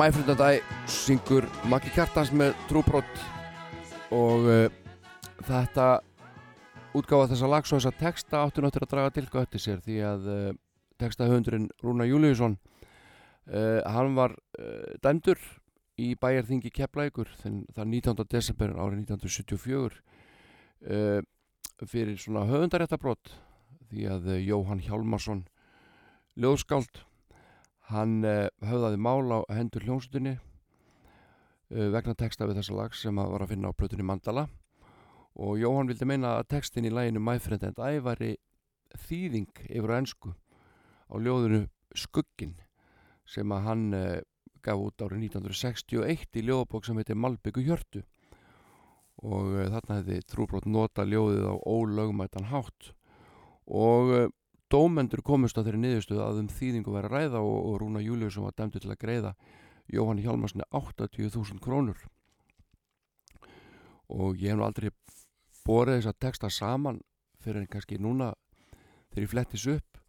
[0.07, 3.17] My Friend and I syngur Maggi Kjartans með trúbrott
[4.15, 4.67] og uh,
[5.49, 5.87] þetta
[6.95, 10.45] útgáfa þessa lags og þessa texta áttu náttúrulega að draga tilgötti sér því að uh,
[11.03, 14.37] textahöfundurinn Rúna Júliusson uh, hann var
[15.03, 15.43] dæmdur
[15.99, 18.23] í bæjarþingi Keflækur þann 19.
[18.31, 19.99] desember árið 1974
[20.87, 21.19] uh,
[21.83, 23.35] fyrir svona höfundaréttabrót
[23.91, 25.49] því að Jóhann Hjálmarsson
[26.39, 27.03] ljóðskáld
[27.91, 33.45] hann uh, höfðaði mál á hendur hljónsutinni uh, vegna texta við þessa lag sem var
[33.45, 34.47] að finna á plötunni Mandala.
[35.37, 38.37] Og Jóhann vildi meina að textin í læginu My Friend and I væri
[39.07, 42.57] þýðing yfir á ennsku á ljóðinu Skuggin
[43.29, 44.19] sem að hann uh,
[44.67, 48.03] gaf út árið 1961 í ljóðabók sem heitir Malbyggu Hjörtu.
[49.23, 52.91] Og þarna hefði trúbrot nota ljóðið á ólögmætan hátt.
[53.65, 54.33] Og
[54.73, 58.47] dómendur komust að þeirri niðurstöðu að um þýðingu væri að ræða og, og Rúna Júliusson
[58.47, 59.35] var dæmdu til að greiða
[59.93, 61.99] Jóhann Hjálmarssoni 80.000 krónur.
[64.11, 64.91] Og ég hef nú aldrei
[65.67, 67.01] borið þess að texta saman
[67.43, 68.33] fyrir en kannski núna
[69.11, 70.01] þegar ég flettis upp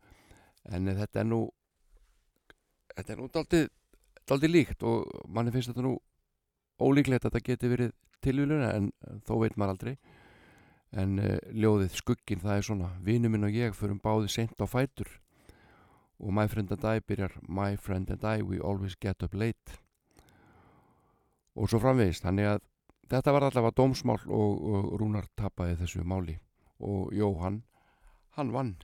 [0.73, 1.41] en þetta er nú
[2.97, 5.95] þetta er nú daldið líkt og manni finnst þetta nú
[6.81, 7.93] ólíklegt að þetta geti verið
[8.25, 8.89] tilvíluna en
[9.25, 9.95] þó veit maður aldrei
[10.91, 14.65] en uh, ljóðið skuggin það er svona vinu minn og ég förum báði sent á
[14.67, 15.09] fætur.
[16.17, 19.79] Og my friend and I byrjar my friend and I we always get up late.
[21.55, 22.61] Og svo framvegist þannig að
[23.09, 26.37] þetta var allavega dómsmál og, og Rúnar tapaði þessu máli.
[26.79, 27.63] Og Jóhann
[28.37, 28.75] hann vann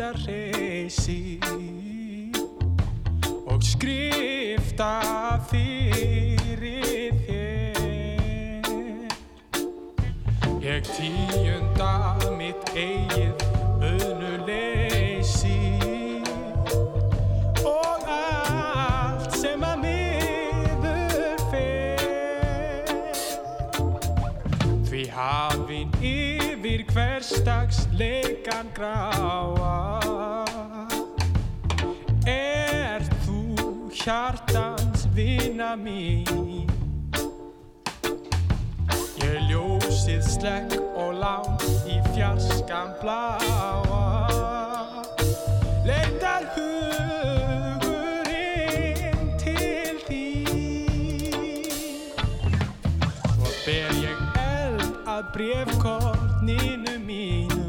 [0.00, 1.40] vindar reysi
[3.46, 4.92] og skrifta
[5.50, 9.12] fyrir þér.
[10.64, 13.44] Ég tíunda mitt eigið
[13.90, 15.60] auðnuleysi
[17.68, 23.20] og allt sem að miður fer.
[24.88, 29.59] Því hafinn yfir hverstags leikan gráa
[34.04, 36.24] hjartans vina mín.
[39.20, 43.40] Ég ljósið slekk og lán í fjarskan bláa.
[45.84, 48.00] Leitar hugurinn
[49.42, 51.68] til þín.
[53.36, 57.64] Svo ber ég eld að brefkorninu mínu.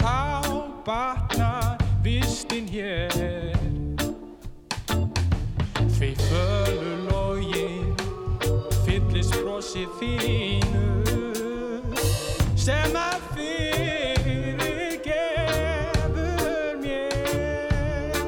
[0.00, 0.18] Þá
[0.82, 1.29] batnar
[2.90, 3.56] hér
[5.94, 7.94] Því fölur login
[8.84, 10.86] fyllist brosi þínu
[12.58, 18.18] sem að fyrir gefur mér.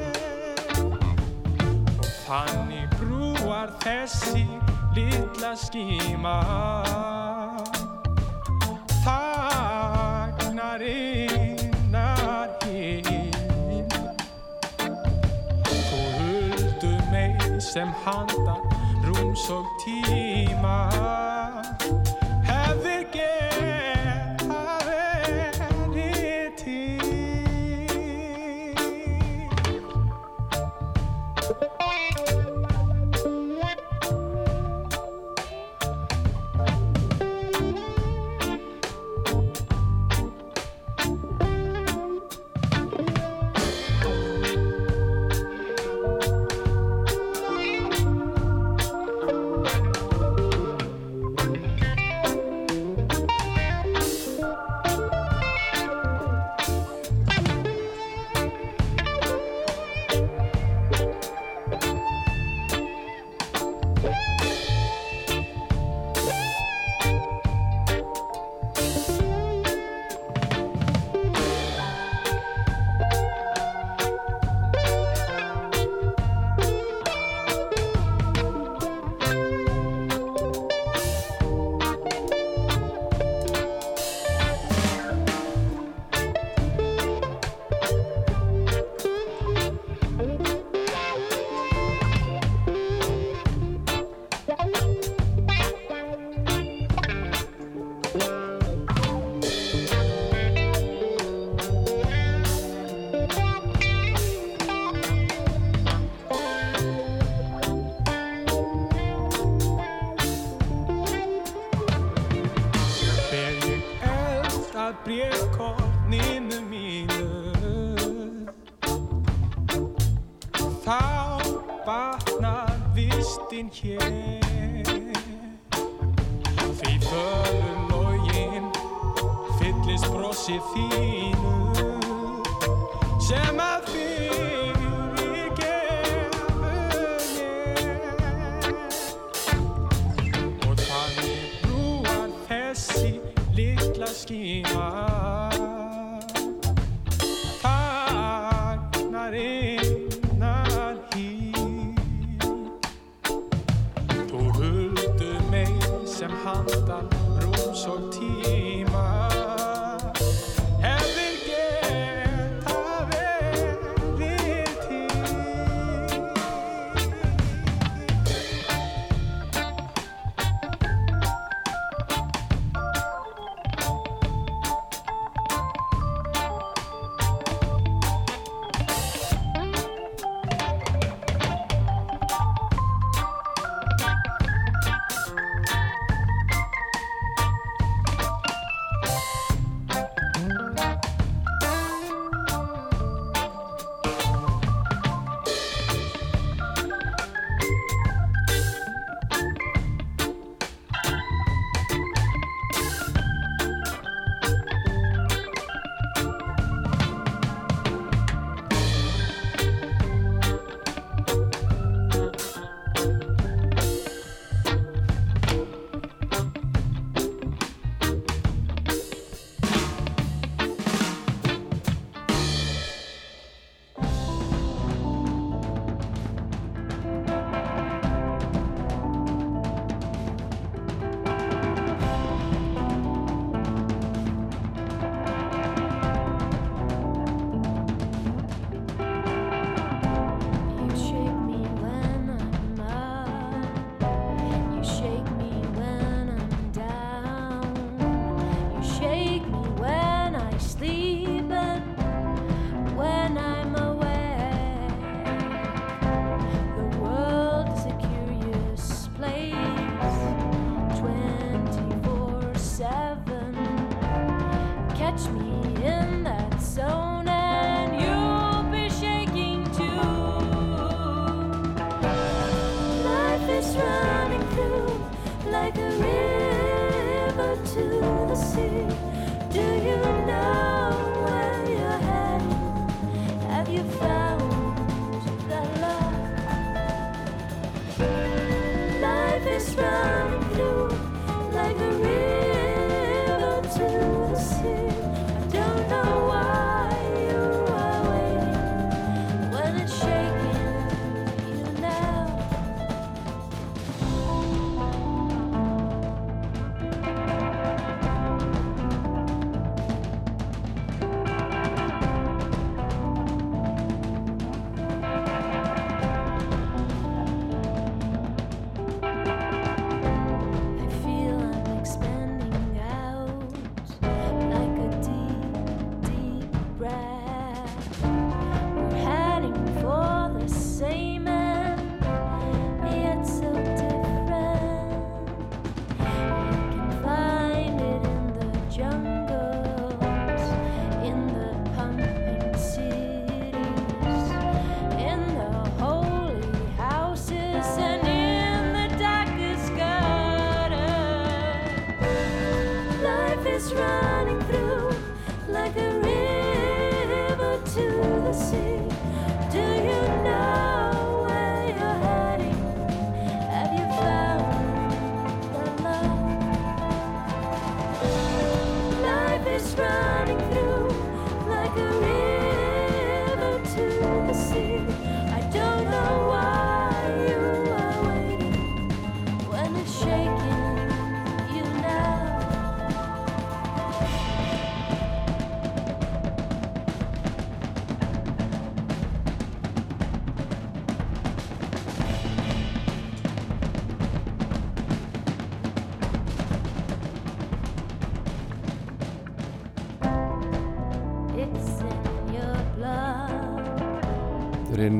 [1.96, 4.46] Og þannig brúar þessi
[4.96, 6.38] litla skíma
[17.72, 18.56] sem handa
[19.00, 21.41] rúms og tíma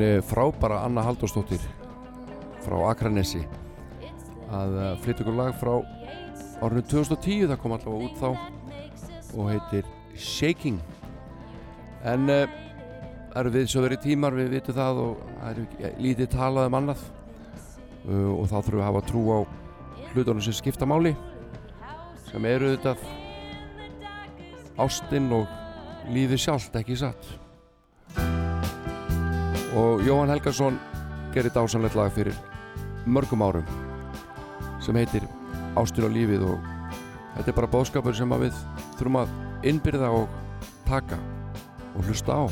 [0.03, 1.63] Eh, frábæra Anna Halldórsdóttir
[2.65, 3.45] frá Akranesi.
[4.51, 5.77] Að eh, flytja ykkur lag frá
[6.63, 8.31] árinu 2010, það kom allavega út þá
[9.39, 9.87] og heitir
[10.19, 10.81] Shaking.
[12.03, 12.51] En uh,
[13.31, 16.79] það eru viðsöður í tímar, við vitum það og það er ekki- lítið talað um
[16.81, 17.05] annað.
[18.03, 19.39] Uh, og þá þurfum við að hafa trú á
[20.11, 21.15] hlutunum sem skipta máli
[22.27, 22.97] sem eru þetta
[24.83, 27.31] ástinn og lífið sjálft, ekki satt
[29.73, 30.79] og Jóhann Helgason
[31.33, 32.37] gerir dásanlegt lag fyrir
[33.07, 33.65] mörgum árum
[34.85, 35.25] sem heitir
[35.77, 36.61] Ástur á lífið og
[37.37, 38.55] þetta er bara bóðskapur sem að við
[38.99, 39.29] þurfum að
[39.65, 40.29] innbyrða og
[40.85, 41.19] taka
[41.97, 42.45] og hlusta á.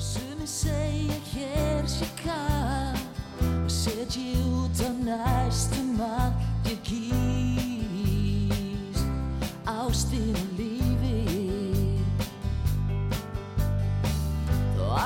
[0.00, 2.96] Sumir segja hér sé kall
[3.44, 8.18] og setji út á næstum allt ég kýs.
[9.68, 10.47] Ástin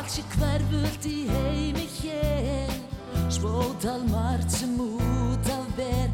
[0.02, 2.70] allt sé hverfult í heimi hér.
[3.30, 6.10] Svótal margt sem út af ber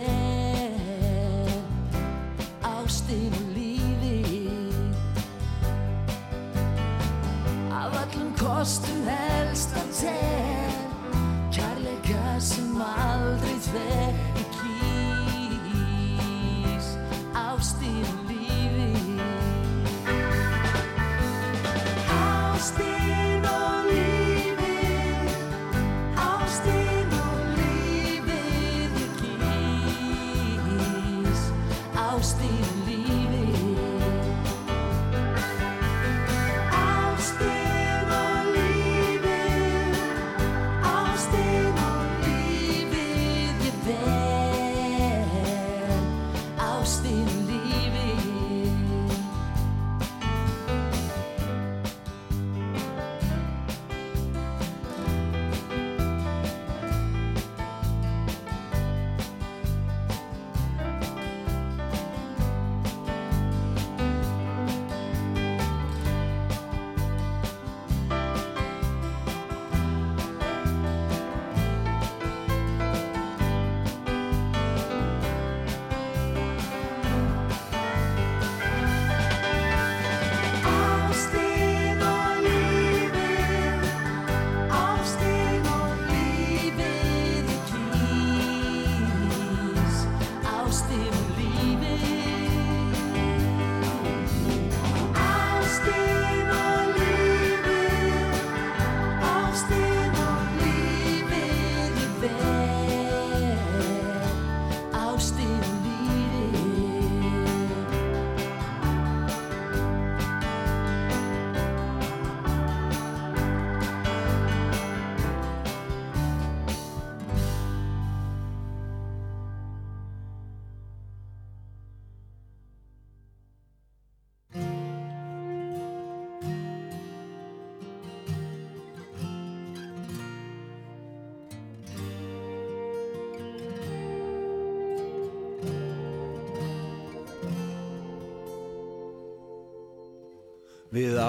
[0.00, 0.31] allt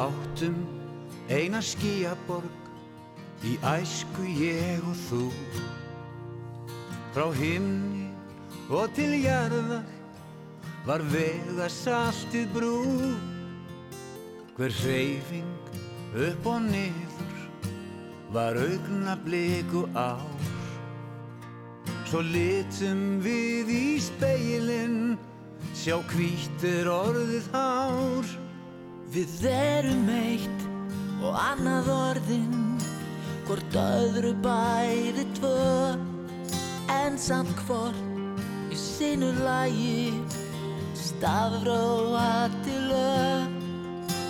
[0.07, 0.59] áttum
[1.29, 2.63] eina skíaborg
[3.43, 5.25] Í æsku ég og þú.
[7.11, 8.07] Frá himni
[8.71, 9.83] og til jarðar
[10.87, 12.77] Var vega saltið brú.
[14.55, 15.75] Hver hreyfing
[16.29, 17.43] upp og niður
[18.31, 20.47] Var augna bliku ár.
[22.07, 25.17] Svo litum við í speilin
[25.75, 28.31] Sjá hvítir orðið hár
[29.13, 30.61] Við erum eitt
[31.21, 32.79] og annað orðin
[33.45, 35.91] Hvort öðru bæði tvö.
[36.89, 37.99] En samt hvort
[38.73, 40.15] í sinu lagi
[40.97, 43.53] Stafróa til lög.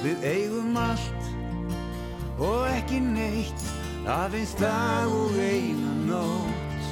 [0.03, 1.31] Við eigum allt
[2.43, 3.67] og ekki neitt
[4.03, 6.89] Aðeins dag og eina nótt.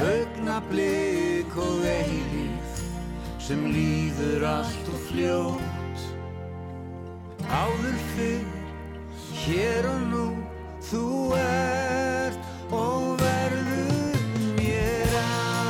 [0.00, 2.86] Augnablik og eilíð
[3.36, 5.67] Sem líður allt og fljótt
[7.48, 8.46] Áður fyrr,
[9.44, 10.28] hér og nú
[10.88, 12.38] Þú ert
[12.72, 14.16] og verður
[14.56, 15.68] mér allt.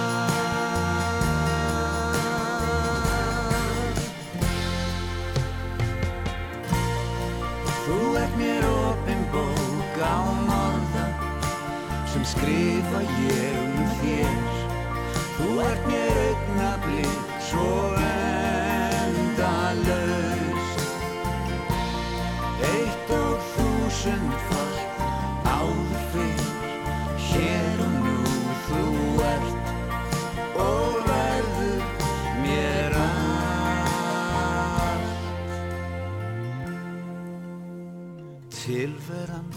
[7.82, 11.06] Þú ert mér opin bók án orða
[12.14, 14.42] sem skrifa ég um þér.
[15.34, 17.18] Þú ert mér augnablik
[17.50, 17.98] svo endalaust
[38.78, 39.48] Tilveran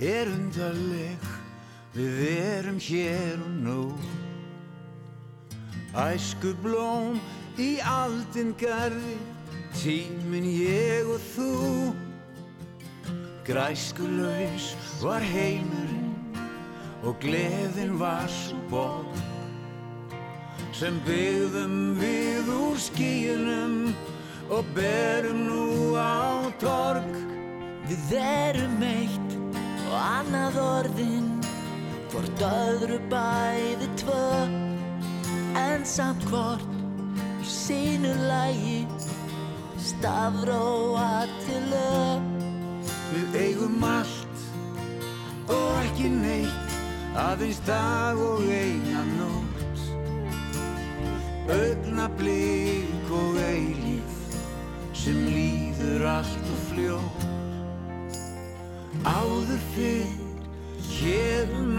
[0.00, 1.24] er undarleg.
[1.92, 3.82] Við erum hér og nú.
[5.92, 7.18] Æsku blóm
[7.60, 9.18] í aldin garði
[9.76, 11.50] Tímin ég og þú.
[13.44, 14.72] Græskulaus
[15.04, 16.40] var heimurinn
[17.04, 19.22] Og gleðin var svo borg.
[20.72, 23.80] Sem byggðum við úr skíunum
[24.48, 27.26] Og berum nú á torg
[27.86, 29.34] Við erum eitt
[29.86, 31.26] og annað orðin
[32.10, 34.22] Hvort öðru bæði tvö.
[35.60, 36.64] En samt hvort
[37.38, 38.80] í sínu lagi
[39.86, 42.26] Stafróa til lög.
[43.12, 44.42] Við eigum allt
[45.46, 46.74] og ekki neitt
[47.16, 49.86] Aðeins dag og eina nótt.
[51.54, 54.20] Augnablik og eilíð
[54.90, 57.35] Sem líður allt og fljótt
[59.06, 60.14] Áður fyrr,
[60.98, 61.75] hér og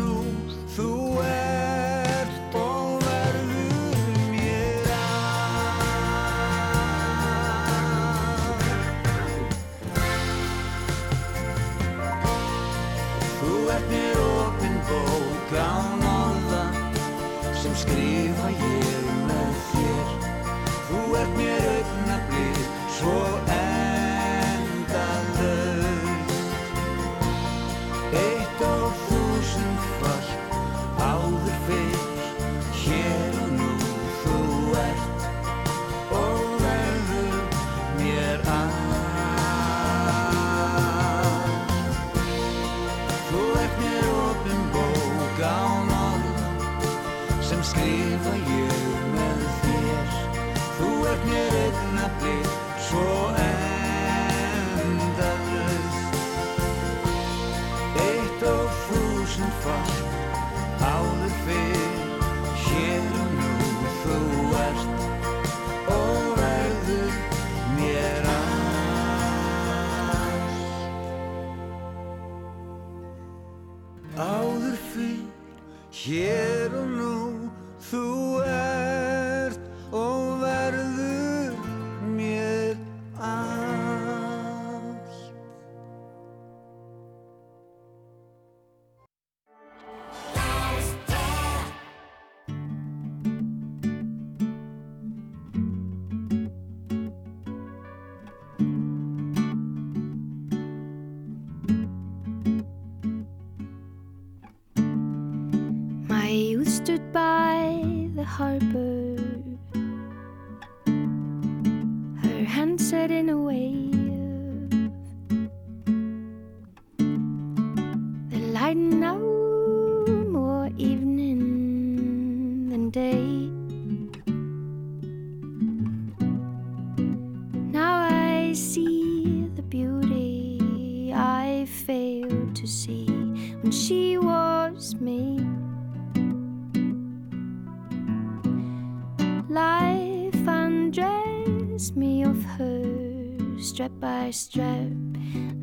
[144.38, 144.91] strap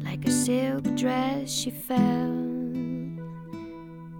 [0.02, 1.48] like a silk dress.
[1.48, 2.34] She fell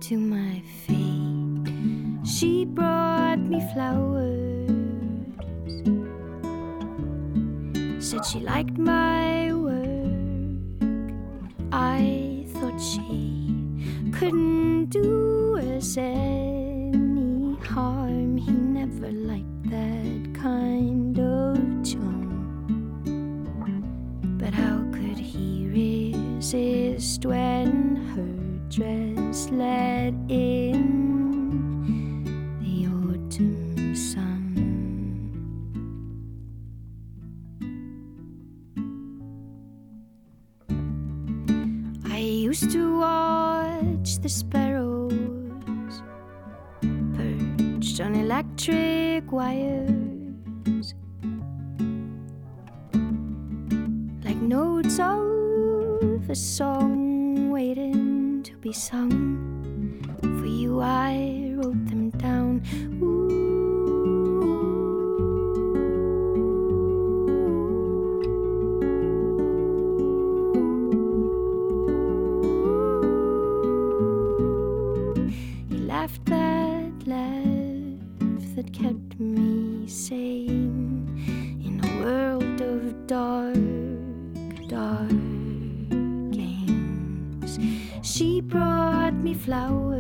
[0.01, 2.25] to my feet.
[2.25, 4.71] She brought me flowers,
[7.99, 9.75] said she liked my work.
[11.73, 13.51] I thought she
[14.13, 18.37] couldn't do us any harm.
[18.37, 22.14] He never liked that kind of charm.
[27.25, 30.75] When her dress let in
[32.61, 34.53] the autumn sun?
[42.05, 46.03] I used to watch the sparrows
[47.17, 50.93] perched on electric wires
[54.23, 55.44] like notes of
[56.35, 59.15] a song waiting to be sung.
[60.21, 62.61] For you, I wrote them down.
[62.99, 63.14] He
[89.45, 89.94] flower.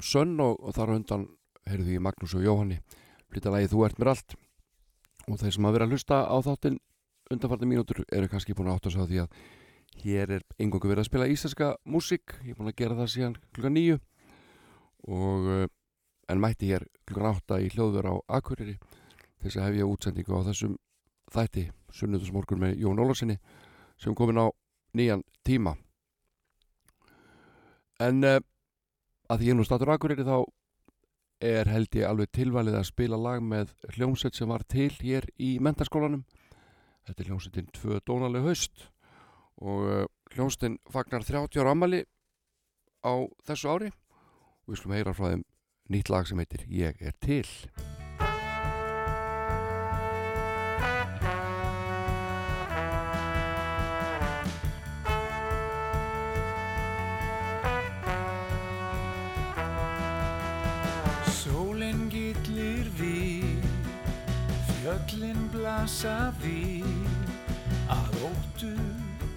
[0.00, 1.24] Autumn Sun og, og þar á undan
[1.68, 2.80] heyrðu ég Magnús og Jóhanni.
[3.30, 4.34] Flytta lagi Þú ert mér allt.
[5.28, 6.78] Og þeir sem að vera að hlusta á þáttinn
[7.30, 9.34] undanfarni mínútur eru kannski búin að átta sig á því að
[10.00, 12.32] hér er engangu verið að spila íslenska músík.
[12.46, 13.98] Ég er búin að gera það síðan klukkan nýju
[15.10, 15.66] og uh,
[16.32, 18.78] en mætti hér klukkan átta í hljóður á Akureyri
[19.44, 20.78] þess að hef ég útsendingu á þessum
[21.30, 23.36] þætti sunnudusmorgun með Jón Ólarsinni
[24.00, 24.48] sem komin á
[24.96, 25.76] nýjan tíma.
[28.00, 28.40] En uh,
[29.30, 30.38] að því ég nú statur Akureyri þá
[31.40, 35.54] er held ég alveg tilvalið að spila lag með hljómsveit sem var til hér í
[35.62, 36.24] mentaskólanum.
[37.08, 38.88] Þetta er hljómsveitin Tvö Dónaleg Haust
[39.60, 40.02] og uh,
[40.34, 42.02] hljómsveitin fagnar 30 ára ammali
[43.06, 43.14] á
[43.46, 45.46] þessu ári og við skulum heyra frá þeim
[45.90, 47.46] nýtt lag sem heitir Ég er til.
[65.10, 66.84] Fjöllin blasa við,
[67.90, 68.70] að óttu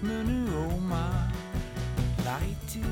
[0.05, 1.31] munu óma
[2.25, 2.83] læti.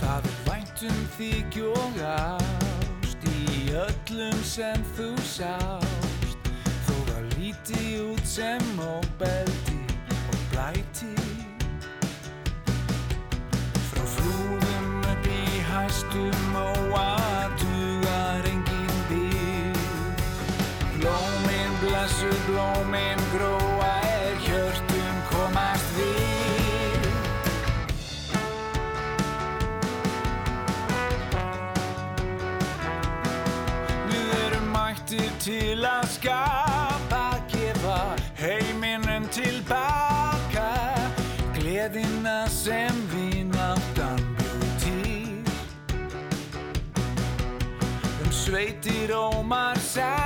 [0.00, 6.52] Það er væntum þig og ást í öllum sem þú sást,
[6.88, 9.08] þó það líti út sem og
[49.98, 50.25] ómar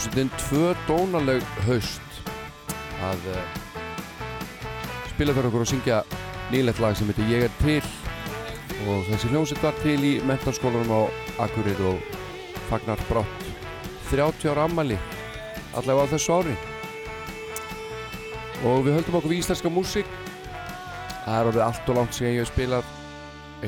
[0.00, 2.20] Hljómsveitin tvö dónaleg haust.
[3.04, 3.40] Að uh,
[5.10, 5.98] spila fyrir okkur og syngja
[6.48, 7.90] nýlegt lag sem heitir Ég er til.
[8.88, 11.00] Og þessi hljómsveit var til í mentarskólanum á
[11.44, 12.00] Akureyri og
[12.70, 13.44] fagnar brátt
[14.08, 14.96] 30 ára ammali
[15.76, 16.56] allavega á þessu ári.
[18.72, 20.16] Og við höldum okkur við íslenska músík.
[21.26, 22.88] Það er orðið allt og langt síðan ég hef spilað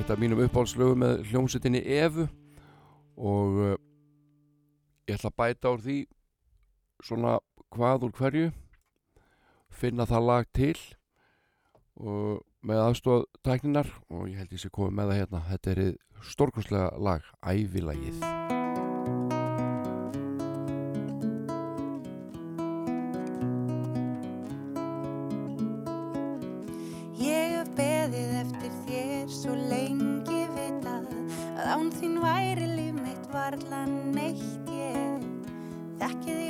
[0.01, 2.25] eitt af mínum uppáhaldslögum með hljómsveitinni Evu.
[3.21, 3.79] Og uh,
[5.13, 6.01] ég ætla að bæta úr því
[7.03, 7.39] svona
[7.75, 8.51] hvað úr hverju
[9.73, 10.77] finna það lag til
[11.99, 15.85] og með aðstóð tækninar og ég held ég sé komið með það hérna þetta er
[16.33, 18.62] stórkostlega lag Ævilagið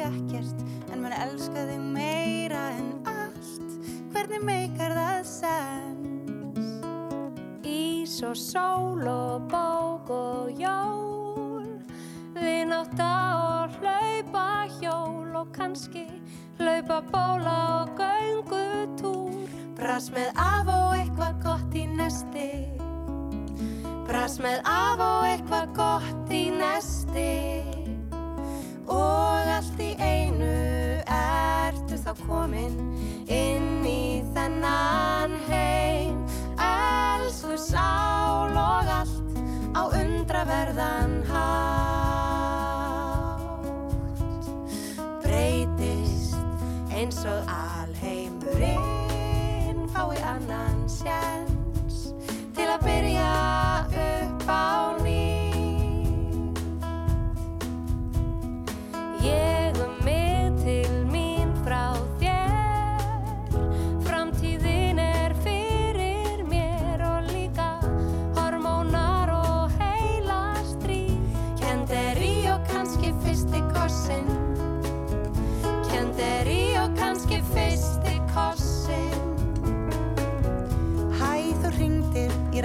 [0.02, 0.62] þig ekkert
[0.92, 3.74] en maður elska þig meira en allt.
[4.12, 6.72] Hvernig meikar það sens?
[7.62, 11.68] Ís og sól og bók og jól.
[12.34, 14.46] Vinátta og hlaupa
[14.80, 16.06] hjól og kannski
[16.58, 19.46] hlaupa bóla og göngutúr.
[19.78, 22.50] Brass með af og eitthvað gott í nesti.
[24.08, 27.81] Brass með af og eitthvað gott í nesti
[28.92, 30.52] Og allt í einu
[31.08, 32.76] ertu þá komin
[33.32, 36.18] inn í þennan heim.
[36.60, 39.32] Elsku sál og allt
[39.72, 41.72] á undraverðan hátt.
[45.24, 46.36] Breytist
[46.92, 48.92] eins og alheimurinn
[49.92, 52.12] fái annan sjens
[52.56, 53.32] til að byrja
[53.88, 54.81] upp á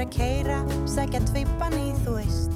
[0.08, 2.47] að keira Sækja tveipan í þú veist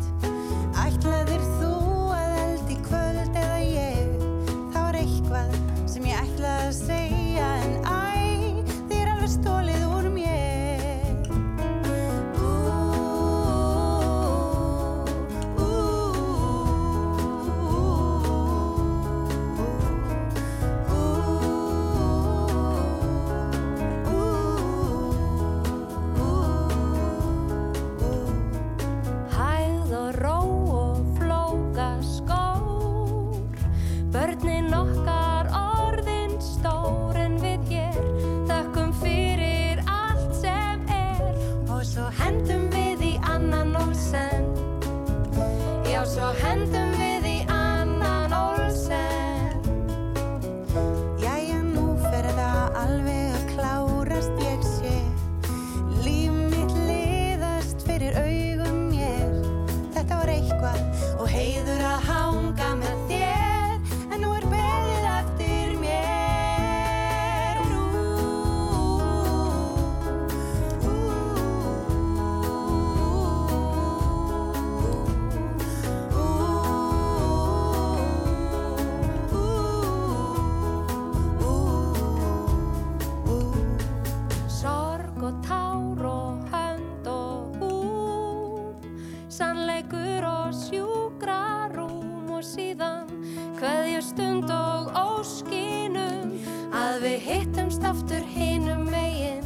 [94.02, 96.32] stund og óskinum
[96.72, 99.44] Að við hittumst aftur hinum megin.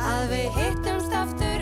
[0.00, 1.57] Að við hittumst aftur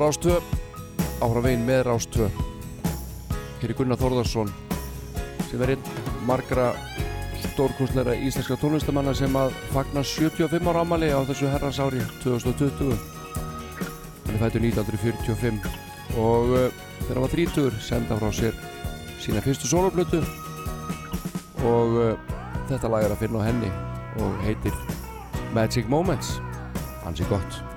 [0.00, 0.38] Rástvö
[1.20, 2.30] Áfram veginn með Rástvö
[3.60, 4.48] Hér er Gunnar Þórðarsson
[5.50, 5.88] sem er einn
[6.24, 6.70] margra
[7.42, 14.32] stórkunstleira íslenska tónlistamanna sem að fagna 75 ára ámali á þessu herrans ári 2020 hann
[14.32, 15.68] er fættur 1945
[16.16, 16.68] og uh,
[17.04, 18.56] þegar hann var 30 senda frá sér
[19.20, 20.22] sína fyrstu soloplötu
[21.60, 22.14] og uh,
[22.70, 23.74] þetta lag er að finna á henni
[24.20, 24.72] og heitir
[25.52, 26.38] Magic Moments.
[27.04, 27.69] Hansi gott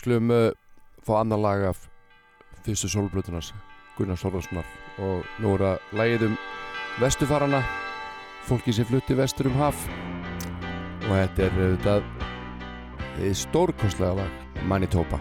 [0.00, 0.52] Við skulum uh,
[1.04, 1.80] fá annar lag af
[2.64, 3.50] fyrstu solblötunars
[3.98, 4.64] Gunnar Þorvarssonar
[4.96, 6.38] og nú er að lagið um
[7.02, 7.60] vestufarana
[8.48, 9.82] fólki sem flutti vestur um haf.
[11.04, 15.20] Og þetta er auðvitað stórkostlega lag Manitoba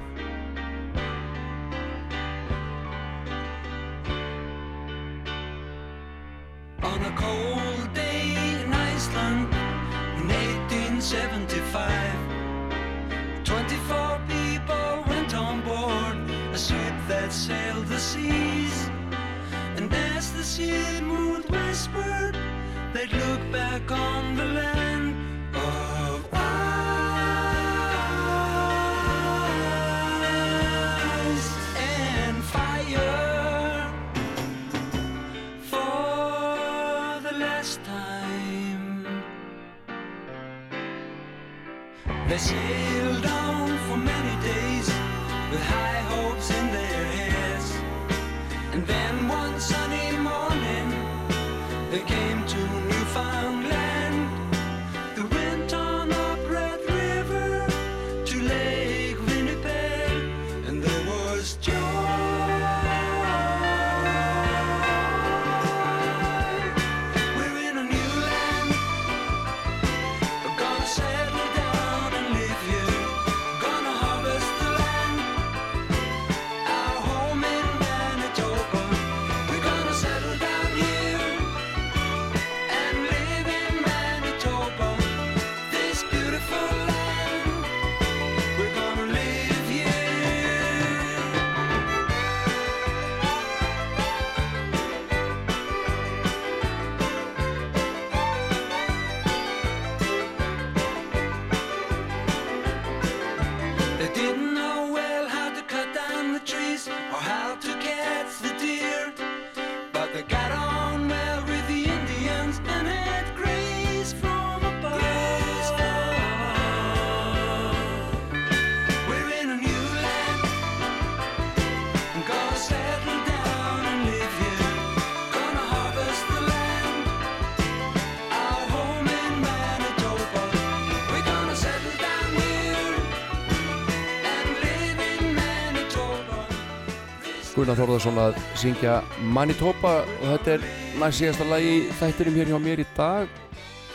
[137.70, 138.94] Gunnar Þórðarsson að syngja
[139.30, 140.64] Manitoba og þetta er
[140.98, 143.34] næst síðasta lagi í þættinum hér hjá mér í dag.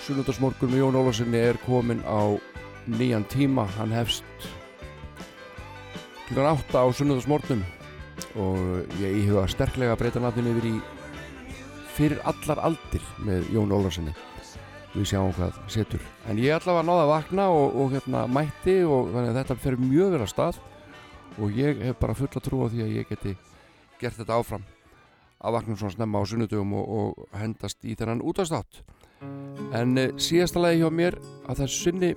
[0.04, 2.38] Sunnundarsmorgun með Jón Ólafssoni er komin á
[2.86, 3.64] nýjan tíma.
[3.74, 4.46] Hann hefst
[6.28, 7.64] klukkan 8 á Sunnundarsmorgun
[8.38, 10.74] og ég íhuga sterklega að breyta nafninu yfir í
[11.96, 14.14] fyrir allar aldir með Jón Ólafssoni
[14.92, 16.04] við sjáum hvað setur.
[16.30, 19.78] En ég að náða að vakna og, og hérna mætti og þannig að þetta fer
[19.82, 20.62] mjög vel að stað
[21.42, 23.34] og ég hef bara fulla trú á því að ég geti
[24.04, 24.64] gert þetta áfram
[25.44, 28.82] að vakna svona snemma á sunnudugum og, og hendast í þennan útastátt
[29.74, 31.18] en e, síðasta lagi hjá mér
[31.48, 32.12] að þessu sinni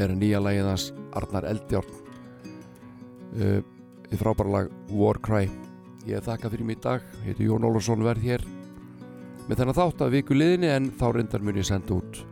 [0.00, 2.02] er nýja lagið hans Arnar Eldjárn.
[3.36, 3.60] E,
[4.12, 5.48] í frábæra lag Warcry
[6.06, 8.44] ég þakka fyrir mig í dag, heiti Jón Ólafsson verð hér
[9.46, 12.22] með þennan þátt að viku liðinni en þá reyndar mun ég senda út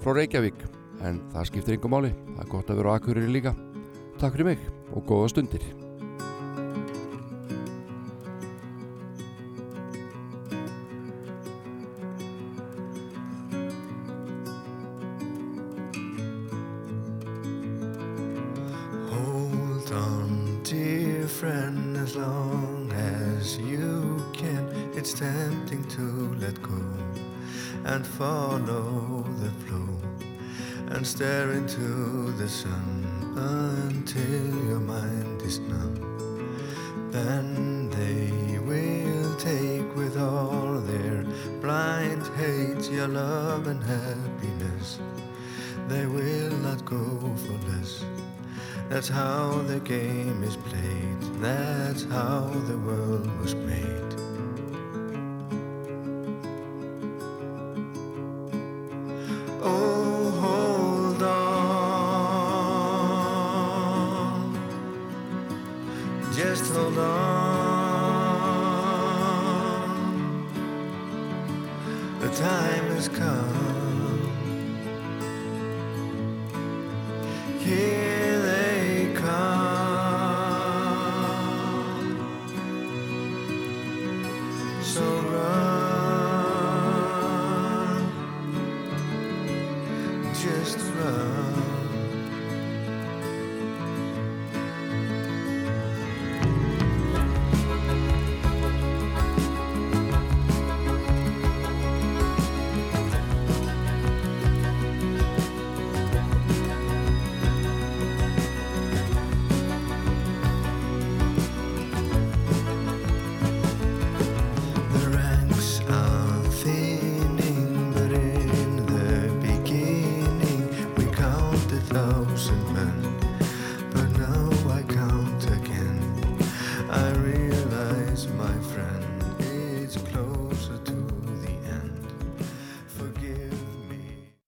[0.00, 0.66] frá Reykjavík.
[1.00, 3.54] En það skiptir yngur máli, það er gott að vera á Akureyri líka.
[4.20, 5.64] Takk fyrir mig og góða stundir
[22.10, 24.66] as long as you can.
[24.96, 26.82] It's tempting to let go
[27.84, 29.88] and follow the flow
[30.88, 33.06] and stare into the sun
[33.36, 36.00] until your mind is numb.
[37.12, 41.22] Then they will take with all their
[41.60, 44.98] blind hate your love and happiness.
[45.86, 47.04] They will not go
[47.44, 48.04] for less.
[48.90, 51.20] That's how the game is played.
[51.40, 54.09] That's how the world was made.